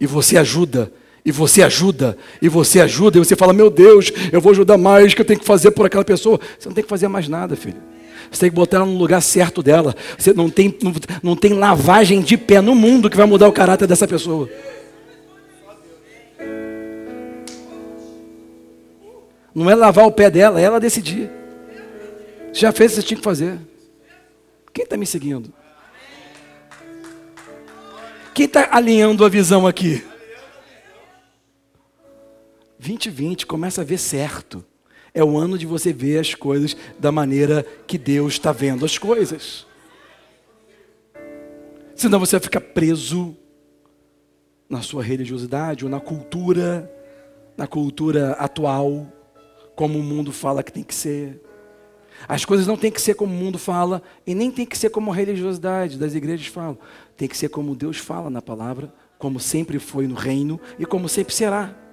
e 0.00 0.06
você 0.06 0.38
ajuda, 0.38 0.92
e 1.24 1.32
você 1.32 1.62
ajuda, 1.62 2.18
e 2.42 2.48
você 2.48 2.80
ajuda, 2.80 3.16
e 3.16 3.24
você 3.24 3.34
fala: 3.34 3.52
Meu 3.52 3.70
Deus, 3.70 4.12
eu 4.30 4.40
vou 4.40 4.52
ajudar 4.52 4.76
mais, 4.76 5.14
que 5.14 5.20
eu 5.22 5.24
tenho 5.24 5.40
que 5.40 5.46
fazer 5.46 5.70
por 5.70 5.86
aquela 5.86 6.04
pessoa. 6.04 6.38
Você 6.58 6.68
não 6.68 6.74
tem 6.74 6.84
que 6.84 6.90
fazer 6.90 7.08
mais 7.08 7.28
nada, 7.28 7.56
filho. 7.56 7.80
Você 8.30 8.40
tem 8.40 8.50
que 8.50 8.56
botar 8.56 8.78
ela 8.78 8.86
no 8.86 8.98
lugar 8.98 9.22
certo 9.22 9.62
dela. 9.62 9.94
Você 10.18 10.34
não 10.34 10.50
tem, 10.50 10.76
não, 10.82 10.92
não 11.22 11.36
tem 11.36 11.54
lavagem 11.54 12.20
de 12.20 12.36
pé 12.36 12.60
no 12.60 12.74
mundo 12.74 13.08
que 13.08 13.16
vai 13.16 13.26
mudar 13.26 13.48
o 13.48 13.52
caráter 13.52 13.86
dessa 13.86 14.06
pessoa. 14.06 14.50
Não 19.54 19.70
é 19.70 19.74
lavar 19.74 20.06
o 20.06 20.12
pé 20.12 20.28
dela, 20.30 20.60
é 20.60 20.64
ela 20.64 20.80
decidir. 20.80 21.30
Você 22.52 22.60
já 22.60 22.72
fez 22.72 22.92
o 22.92 22.94
que 22.96 23.00
você 23.00 23.06
tinha 23.06 23.18
que 23.18 23.24
fazer. 23.24 23.58
Quem 24.72 24.84
está 24.84 24.96
me 24.96 25.06
seguindo? 25.06 25.52
Quem 28.34 28.46
está 28.46 28.68
alinhando 28.72 29.24
a 29.24 29.28
visão 29.28 29.66
aqui? 29.66 30.04
2020 32.84 33.46
começa 33.46 33.80
a 33.80 33.84
ver 33.84 33.98
certo. 33.98 34.62
É 35.14 35.24
o 35.24 35.38
ano 35.38 35.56
de 35.56 35.64
você 35.64 35.92
ver 35.92 36.18
as 36.18 36.34
coisas 36.34 36.76
da 36.98 37.10
maneira 37.10 37.64
que 37.86 37.96
Deus 37.96 38.34
está 38.34 38.52
vendo 38.52 38.84
as 38.84 38.98
coisas. 38.98 39.66
Senão 41.94 42.18
você 42.18 42.36
vai 42.36 42.42
ficar 42.42 42.60
preso 42.60 43.34
na 44.68 44.82
sua 44.82 45.02
religiosidade 45.02 45.84
ou 45.84 45.90
na 45.90 46.00
cultura, 46.00 46.90
na 47.56 47.66
cultura 47.66 48.32
atual, 48.32 49.06
como 49.74 49.98
o 49.98 50.02
mundo 50.02 50.32
fala 50.32 50.62
que 50.62 50.72
tem 50.72 50.82
que 50.82 50.94
ser. 50.94 51.40
As 52.28 52.44
coisas 52.44 52.66
não 52.66 52.76
têm 52.76 52.90
que 52.90 53.00
ser 53.00 53.14
como 53.14 53.32
o 53.32 53.36
mundo 53.36 53.58
fala 53.58 54.02
e 54.26 54.34
nem 54.34 54.50
tem 54.50 54.66
que 54.66 54.76
ser 54.76 54.90
como 54.90 55.10
a 55.10 55.14
religiosidade 55.14 55.98
das 55.98 56.14
igrejas 56.14 56.48
falam. 56.48 56.78
Tem 57.16 57.28
que 57.28 57.36
ser 57.36 57.48
como 57.48 57.74
Deus 57.74 57.96
fala 57.96 58.28
na 58.28 58.42
palavra 58.42 58.92
como 59.18 59.40
sempre 59.40 59.78
foi 59.78 60.06
no 60.06 60.14
reino 60.14 60.60
e 60.78 60.84
como 60.84 61.08
sempre 61.08 61.34
será. 61.34 61.83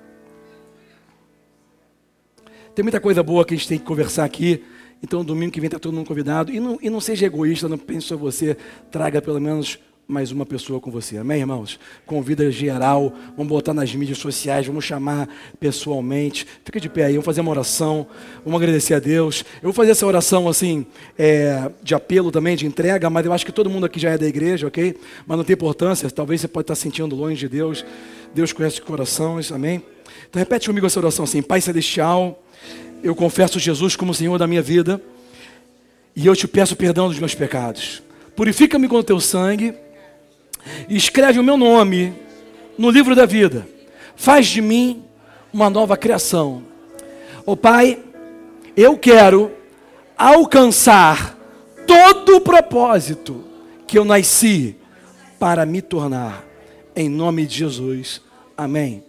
Tem 2.82 2.84
muita 2.84 3.00
coisa 3.00 3.22
boa 3.22 3.46
que 3.46 3.54
a 3.54 3.58
gente 3.58 3.68
tem 3.68 3.78
que 3.78 3.86
conversar 3.86 4.26
aqui. 4.26 4.64
Então, 5.04 5.24
domingo 5.24 5.52
que 5.52 5.60
vem 5.60 5.68
está 5.68 5.78
todo 5.78 5.94
mundo 5.94 6.08
convidado. 6.08 6.52
E 6.52 6.60
não, 6.60 6.80
e 6.82 6.90
não 6.90 7.00
seja 7.00 7.28
egoísta, 7.28 7.70
não 7.70 7.78
pense 7.78 8.08
só 8.08 8.18
você. 8.18 8.58
Traga 8.90 9.22
pelo 9.22 9.40
menos 9.40 9.78
mais 10.08 10.32
uma 10.32 10.48
pessoa 10.48 10.80
com 10.80 10.90
você. 10.90 11.20
Amém, 11.20 11.42
irmãos? 11.42 11.80
Convida 12.08 12.50
geral. 12.50 13.14
Vamos 13.38 13.52
botar 13.52 13.72
nas 13.76 13.94
mídias 13.94 14.18
sociais. 14.18 14.66
Vamos 14.66 14.84
chamar 14.84 15.30
pessoalmente. 15.60 16.48
Fica 16.66 16.80
de 16.80 16.90
pé 16.90 17.04
aí. 17.04 17.12
Vamos 17.12 17.26
fazer 17.26 17.42
uma 17.42 17.52
oração. 17.52 18.08
Vamos 18.44 18.60
agradecer 18.60 18.96
a 18.96 19.00
Deus. 19.00 19.46
Eu 19.58 19.66
vou 19.66 19.74
fazer 19.74 19.92
essa 19.92 20.08
oração 20.08 20.50
assim, 20.50 20.84
é, 21.20 21.70
de 21.84 21.94
apelo 21.94 22.32
também, 22.32 22.56
de 22.56 22.66
entrega. 22.66 23.12
Mas 23.12 23.28
eu 23.28 23.32
acho 23.32 23.46
que 23.46 23.52
todo 23.52 23.70
mundo 23.70 23.86
aqui 23.86 24.00
já 24.00 24.10
é 24.10 24.18
da 24.18 24.26
igreja, 24.26 24.66
ok? 24.66 24.98
Mas 25.28 25.38
não 25.38 25.44
tem 25.44 25.54
importância. 25.54 26.10
Talvez 26.10 26.42
você 26.42 26.48
pode 26.48 26.64
estar 26.64 26.74
sentindo 26.74 27.16
longe 27.16 27.42
de 27.42 27.48
Deus. 27.48 27.86
Deus 28.34 28.52
conhece 28.52 28.80
os 28.80 28.88
corações. 28.88 29.52
Amém? 29.52 29.84
Então 30.28 30.40
repete 30.40 30.68
comigo 30.68 30.88
essa 30.88 31.00
oração 31.00 31.26
assim. 31.26 31.44
Pai 31.44 31.62
Celestial 31.62 32.42
eu 33.04 33.16
confesso 33.16 33.60
Jesus 33.60 33.96
como 33.96 34.14
Senhor 34.14 34.38
da 34.38 34.48
minha 34.48 34.62
vida 34.62 35.02
e 36.16 36.26
eu 36.26 36.36
te 36.36 36.48
peço 36.48 36.76
perdão 36.76 37.08
dos 37.08 37.20
meus 37.20 37.34
pecados. 37.34 38.02
Purifica-me 38.36 38.88
com 38.88 38.98
o 38.98 39.04
teu 39.04 39.20
sangue 39.20 39.74
e 40.88 40.96
escreve 40.96 41.40
o 41.40 41.44
meu 41.44 41.58
nome 41.58 42.14
no 42.78 42.90
livro 42.90 43.16
da 43.16 43.26
vida. 43.26 43.68
Faz 44.16 44.48
de 44.48 44.62
mim 44.62 45.04
uma 45.52 45.70
nova 45.70 45.98
criação. 45.98 46.64
Ó 47.46 47.54
oh, 47.54 47.58
Pai, 47.58 48.00
eu 48.76 48.98
quero 48.98 49.52
alcançar 50.18 51.38
todo 51.88 52.38
o 52.38 52.42
propósito 52.42 53.44
que 53.88 53.98
eu 53.98 54.06
nasci 54.06 54.76
para 55.40 55.66
me 55.66 55.82
tornar. 55.82 56.46
Em 56.96 57.10
nome 57.10 57.48
de 57.48 57.58
Jesus. 57.58 58.22
Amém. 58.56 59.04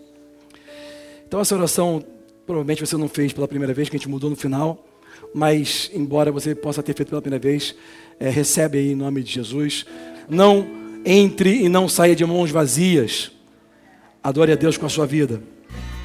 Então 1.27 1.41
essa 1.41 1.55
oração 1.55 2.05
Provavelmente 2.47 2.85
você 2.85 2.97
não 2.97 3.09
fez 3.09 3.33
pela 3.33 3.47
primeira 3.47 3.73
vez, 3.73 3.89
que 3.89 3.97
a 3.97 3.99
gente 3.99 4.09
mudou 4.09 4.29
no 4.29 4.37
final. 4.37 4.85
Mas, 5.35 5.91
embora 5.95 6.33
você 6.33 6.55
possa 6.55 6.83
ter 6.83 6.95
feito 6.95 7.11
pela 7.11 7.23
primeira 7.23 7.43
vez, 7.43 7.75
é, 8.19 8.29
recebe 8.29 8.79
aí 8.79 8.93
em 8.93 8.95
nome 8.95 9.23
de 9.23 9.33
Jesus. 9.33 9.87
Não 10.29 10.67
entre 11.05 11.63
e 11.63 11.69
não 11.69 11.89
saia 11.89 12.15
de 12.15 12.25
mãos 12.25 12.51
vazias. 12.51 13.33
Adore 14.23 14.53
a 14.53 14.57
Deus 14.57 14.77
com 14.77 14.87
a 14.87 14.89
sua 14.89 15.07
vida. 15.07 15.43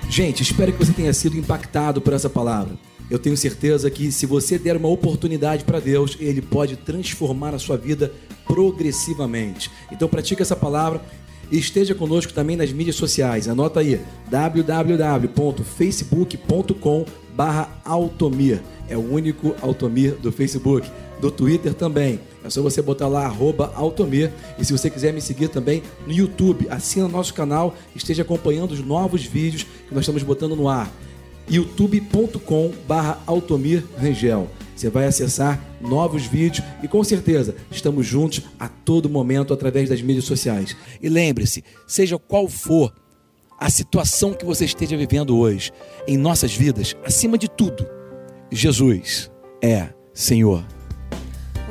Gente, 0.10 0.42
espero 0.42 0.72
que 0.72 0.84
você 0.84 0.94
tenha 0.94 1.14
sido 1.14 1.38
impactado 1.38 2.02
por 2.02 2.14
essa 2.14 2.30
palavra. 2.30 2.78
Eu 3.10 3.20
tenho 3.20 3.38
certeza 3.38 3.90
que 3.90 4.12
se 4.12 4.26
você 4.26 4.58
der 4.58 4.76
uma 4.76 4.90
oportunidade 4.90 5.64
para 5.64 5.80
Deus, 5.80 6.18
Ele 6.20 6.42
pode 6.42 6.76
transformar 6.76 7.54
a 7.54 7.60
sua 7.60 7.78
vida 7.78 8.12
progressivamente. 8.46 9.70
Então 9.92 10.08
pratique 10.08 10.42
essa 10.42 10.56
palavra 10.56 11.02
esteja 11.52 11.96
conosco 11.96 12.32
também 12.34 12.56
nas 12.56 12.72
mídias 12.72 12.96
sociais. 12.96 13.48
Anota 13.48 13.80
aí 13.80 14.00
www.facebook.com 14.30 17.06
Altomir. 17.86 18.62
É 18.90 18.98
o 18.98 19.14
único 19.14 19.56
Altomir 19.62 20.16
do 20.16 20.32
Facebook. 20.32 20.90
Do 21.20 21.32
Twitter 21.32 21.74
também. 21.74 22.20
É 22.44 22.50
só 22.50 22.62
você 22.62 22.82
botar 22.82 23.08
lá 23.08 23.26
arroba. 23.26 23.74
E 24.58 24.66
se 24.66 24.72
você 24.72 24.90
quiser 24.90 25.14
me 25.14 25.22
seguir 25.22 25.50
também 25.50 25.84
no 26.06 26.14
YouTube, 26.14 26.68
assina 26.70 27.08
nosso 27.08 27.34
canal, 27.34 27.76
esteja 27.96 28.22
acompanhando 28.22 28.72
os 28.72 28.84
novos 28.84 29.24
vídeos 29.24 29.64
que 29.64 29.94
nós 29.94 30.04
estamos 30.04 30.24
botando 30.24 30.56
no 30.56 30.70
ar. 30.70 30.92
youtube.com 31.50 32.72
barra 32.88 33.22
Rangel. 34.00 34.48
Você 34.78 34.92
vai 34.92 35.08
acessar 35.08 35.60
novos 35.82 36.28
vídeos 36.28 36.64
e 36.84 36.88
com 36.88 37.04
certeza 37.04 37.56
estamos 37.72 38.06
juntos 38.06 38.44
a 38.60 38.70
todo 38.70 39.10
momento 39.10 39.52
através 39.52 39.90
das 39.90 40.04
mídias 40.04 40.26
sociais. 40.26 40.78
E 41.02 41.10
lembre-se, 41.10 41.64
seja 41.88 42.20
qual 42.20 42.48
for 42.48 42.94
a 43.60 43.72
situação 43.72 44.36
que 44.36 44.46
você 44.46 44.66
esteja 44.66 44.96
vivendo 44.96 45.36
hoje, 45.36 45.72
em 46.08 46.16
nossas 46.16 46.56
vidas, 46.56 46.96
acima 47.04 47.40
de 47.40 47.50
tudo, 47.50 47.88
Jesus 48.52 49.32
é 49.64 49.90
Senhor. 50.14 50.64